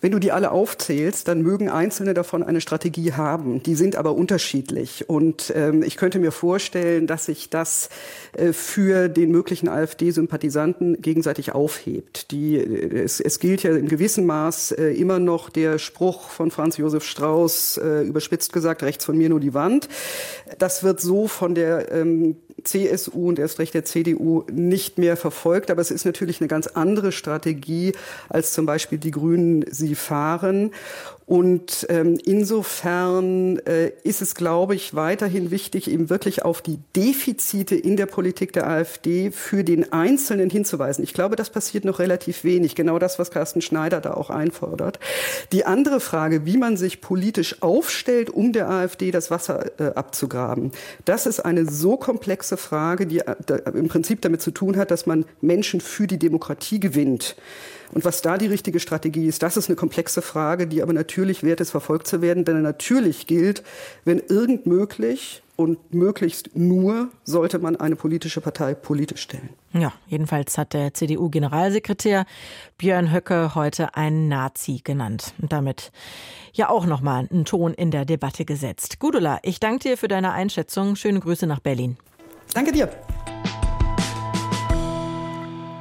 Wenn 0.02 0.10
du 0.10 0.18
die 0.18 0.32
alle 0.32 0.50
aufzählst, 0.50 1.28
dann 1.28 1.42
mögen 1.42 1.68
einzelne 1.70 2.12
davon 2.12 2.42
eine 2.42 2.60
Strategie 2.60 3.12
haben. 3.12 3.62
Die 3.62 3.76
sind 3.76 3.94
aber 3.94 4.16
unterschiedlich. 4.16 5.08
Und 5.08 5.52
ähm, 5.54 5.84
ich 5.84 5.96
könnte 5.96 6.18
mir 6.18 6.32
vorstellen, 6.32 7.06
dass 7.06 7.26
sich 7.26 7.50
das 7.50 7.88
äh, 8.32 8.52
für 8.52 9.08
den 9.08 9.30
möglichen 9.30 9.68
AfD-Sympathisanten 9.68 11.00
gegenseitig 11.00 11.52
aufhebt. 11.52 12.32
Die, 12.32 12.56
äh, 12.56 13.04
es, 13.04 13.20
es, 13.20 13.38
gilt 13.38 13.62
ja 13.62 13.76
in 13.76 13.86
gewissem 13.86 14.26
Maß 14.26 14.72
äh, 14.72 14.88
immer 14.88 15.20
noch 15.20 15.50
der 15.50 15.78
Spruch 15.78 16.30
von 16.30 16.50
Franz 16.50 16.78
Josef 16.78 17.04
Strauß, 17.04 17.76
äh, 17.76 18.02
überspitzt 18.02 18.52
gesagt, 18.52 18.82
rechts 18.82 19.04
von 19.04 19.16
mir 19.16 19.28
nur 19.28 19.38
die 19.38 19.54
Wand. 19.54 19.88
Das 20.58 20.82
wird 20.82 21.00
so 21.00 21.28
von 21.28 21.54
der 21.54 21.92
ähm, 21.92 22.38
CSU 22.64 23.28
und 23.28 23.38
erst 23.38 23.58
recht 23.58 23.74
der 23.74 23.84
CDU 23.84 24.44
nicht 24.50 24.98
mehr 24.98 25.16
verfolgt. 25.16 25.70
Aber 25.70 25.80
es 25.80 25.90
ist 25.90 26.04
natürlich 26.04 26.40
eine 26.40 26.48
ganz 26.48 26.66
andere 26.66 27.12
Strategie, 27.12 27.92
als 28.28 28.52
zum 28.52 28.66
Beispiel 28.66 28.98
die 28.98 29.10
Grünen 29.10 29.64
sie 29.70 29.94
fahren. 29.94 30.72
Und 31.26 31.86
ähm, 31.88 32.18
insofern 32.24 33.58
äh, 33.60 33.92
ist 34.02 34.22
es, 34.22 34.34
glaube 34.34 34.74
ich, 34.74 34.94
weiterhin 34.94 35.50
wichtig, 35.50 35.88
eben 35.90 36.10
wirklich 36.10 36.44
auf 36.44 36.62
die 36.62 36.78
Defizite 36.96 37.76
in 37.76 37.96
der 37.96 38.06
Politik 38.06 38.52
der 38.52 38.68
AfD 38.68 39.30
für 39.30 39.62
den 39.62 39.92
Einzelnen 39.92 40.50
hinzuweisen. 40.50 41.04
Ich 41.04 41.14
glaube, 41.14 41.36
das 41.36 41.50
passiert 41.50 41.84
noch 41.84 42.00
relativ 42.00 42.44
wenig. 42.44 42.74
Genau 42.74 42.98
das, 42.98 43.18
was 43.18 43.30
Carsten 43.30 43.62
Schneider 43.62 44.00
da 44.00 44.14
auch 44.14 44.30
einfordert. 44.30 44.98
Die 45.52 45.64
andere 45.64 46.00
Frage, 46.00 46.44
wie 46.44 46.56
man 46.56 46.76
sich 46.76 47.00
politisch 47.00 47.62
aufstellt, 47.62 48.28
um 48.28 48.52
der 48.52 48.68
AfD 48.68 49.10
das 49.10 49.30
Wasser 49.30 49.80
äh, 49.80 49.94
abzugraben, 49.94 50.72
das 51.04 51.26
ist 51.26 51.40
eine 51.40 51.70
so 51.70 51.96
komplexe 51.96 52.56
Frage, 52.56 53.06
die 53.06 53.20
äh, 53.20 53.34
im 53.72 53.88
Prinzip 53.88 54.22
damit 54.22 54.42
zu 54.42 54.50
tun 54.50 54.76
hat, 54.76 54.90
dass 54.90 55.06
man 55.06 55.24
Menschen 55.40 55.80
für 55.80 56.06
die 56.06 56.18
Demokratie 56.18 56.80
gewinnt. 56.80 57.36
Und 57.92 58.04
was 58.04 58.22
da 58.22 58.38
die 58.38 58.46
richtige 58.46 58.80
Strategie 58.80 59.26
ist, 59.26 59.42
das 59.42 59.56
ist 59.56 59.68
eine 59.68 59.76
komplexe 59.76 60.22
Frage, 60.22 60.66
die 60.66 60.82
aber 60.82 60.92
natürlich 60.92 61.42
wert 61.42 61.60
ist, 61.60 61.70
verfolgt 61.70 62.06
zu 62.06 62.22
werden. 62.22 62.44
Denn 62.44 62.62
natürlich 62.62 63.26
gilt, 63.26 63.62
wenn 64.04 64.18
irgend 64.18 64.66
möglich 64.66 65.42
und 65.56 65.92
möglichst 65.94 66.56
nur 66.56 67.10
sollte 67.24 67.58
man 67.58 67.76
eine 67.76 67.94
politische 67.94 68.40
Partei 68.40 68.74
politisch 68.74 69.22
stellen. 69.22 69.50
Ja, 69.72 69.92
jedenfalls 70.08 70.56
hat 70.58 70.72
der 70.72 70.94
CDU-Generalsekretär 70.94 72.24
Björn 72.78 73.12
Höcke 73.12 73.54
heute 73.54 73.94
einen 73.94 74.28
Nazi 74.28 74.80
genannt 74.82 75.34
und 75.40 75.52
damit 75.52 75.92
ja 76.52 76.68
auch 76.68 76.86
nochmal 76.86 77.28
einen 77.30 77.44
Ton 77.44 77.74
in 77.74 77.90
der 77.90 78.04
Debatte 78.04 78.44
gesetzt. 78.44 78.98
Gudula, 78.98 79.38
ich 79.42 79.60
danke 79.60 79.90
dir 79.90 79.98
für 79.98 80.08
deine 80.08 80.32
Einschätzung. 80.32 80.96
Schöne 80.96 81.20
Grüße 81.20 81.46
nach 81.46 81.60
Berlin. 81.60 81.96
Danke 82.54 82.72
dir. 82.72 82.90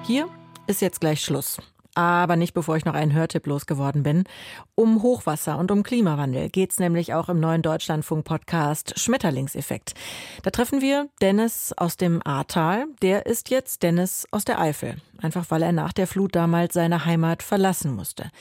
Hier 0.04 0.28
ist 0.67 0.82
jetzt 0.82 1.00
gleich 1.00 1.21
Schluss. 1.21 1.58
Aber 1.95 2.36
nicht 2.36 2.54
bevor 2.54 2.77
ich 2.77 2.86
noch 2.86 2.93
einen 2.93 3.13
Hörtipp 3.13 3.47
losgeworden 3.47 4.04
bin. 4.04 4.23
Um 4.75 5.01
Hochwasser 5.01 5.58
und 5.58 5.71
um 5.71 5.84
Klimawandel 5.84 6.49
geht's 6.49 6.80
nämlich 6.80 7.13
auch 7.13 7.30
im 7.30 7.39
neuen 7.39 7.62
Deutschlandfunk-Podcast 7.62 8.99
Schmetterlingseffekt. 8.99 9.93
Da 10.43 10.51
treffen 10.51 10.82
wir 10.82 11.10
Dennis 11.21 11.73
aus 11.75 11.97
dem 11.97 12.25
Ahrtal. 12.25 12.86
Der 13.01 13.25
ist 13.25 13.49
jetzt 13.49 13.84
Dennis 13.84 14.25
aus 14.32 14.45
der 14.45 14.60
Eifel. 14.60 14.95
Einfach 15.21 15.45
weil 15.49 15.62
er 15.62 15.71
nach 15.71 15.93
der 15.93 16.08
Flut 16.08 16.36
damals 16.36 16.73
seine 16.73 17.06
Heimat 17.06 17.43
verlassen 17.43 17.93
musste. 17.93 18.32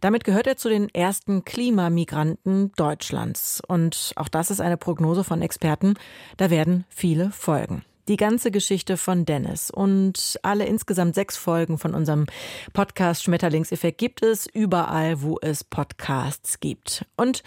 Damit 0.00 0.24
gehört 0.24 0.46
er 0.46 0.56
zu 0.56 0.68
den 0.68 0.88
ersten 0.88 1.44
Klimamigranten 1.44 2.72
Deutschlands. 2.76 3.60
Und 3.66 4.12
auch 4.16 4.28
das 4.28 4.50
ist 4.50 4.60
eine 4.60 4.76
Prognose 4.76 5.24
von 5.24 5.42
Experten. 5.42 5.94
Da 6.36 6.50
werden 6.50 6.84
viele 6.88 7.30
folgen. 7.30 7.82
Die 8.08 8.16
ganze 8.16 8.50
Geschichte 8.50 8.96
von 8.96 9.24
Dennis 9.24 9.70
und 9.70 10.38
alle 10.42 10.64
insgesamt 10.64 11.14
sechs 11.14 11.36
Folgen 11.36 11.78
von 11.78 11.94
unserem 11.94 12.26
Podcast 12.72 13.22
Schmetterlingseffekt 13.22 13.98
gibt 13.98 14.22
es 14.22 14.46
überall, 14.46 15.22
wo 15.22 15.38
es 15.40 15.64
Podcasts 15.64 16.60
gibt. 16.60 17.04
Und 17.16 17.42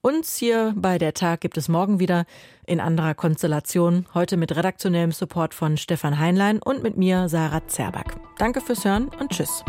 uns 0.00 0.36
hier 0.36 0.74
bei 0.76 0.98
der 0.98 1.14
Tag 1.14 1.40
gibt 1.40 1.56
es 1.56 1.68
morgen 1.68 2.00
wieder 2.00 2.24
in 2.66 2.80
anderer 2.80 3.14
Konstellation. 3.14 4.06
Heute 4.14 4.36
mit 4.36 4.54
redaktionellem 4.54 5.12
Support 5.12 5.54
von 5.54 5.76
Stefan 5.76 6.18
Heinlein 6.18 6.60
und 6.62 6.82
mit 6.82 6.96
mir, 6.96 7.28
Sarah 7.28 7.66
Zerback. 7.66 8.16
Danke 8.38 8.60
fürs 8.60 8.84
Hören 8.84 9.10
und 9.20 9.30
Tschüss. 9.30 9.64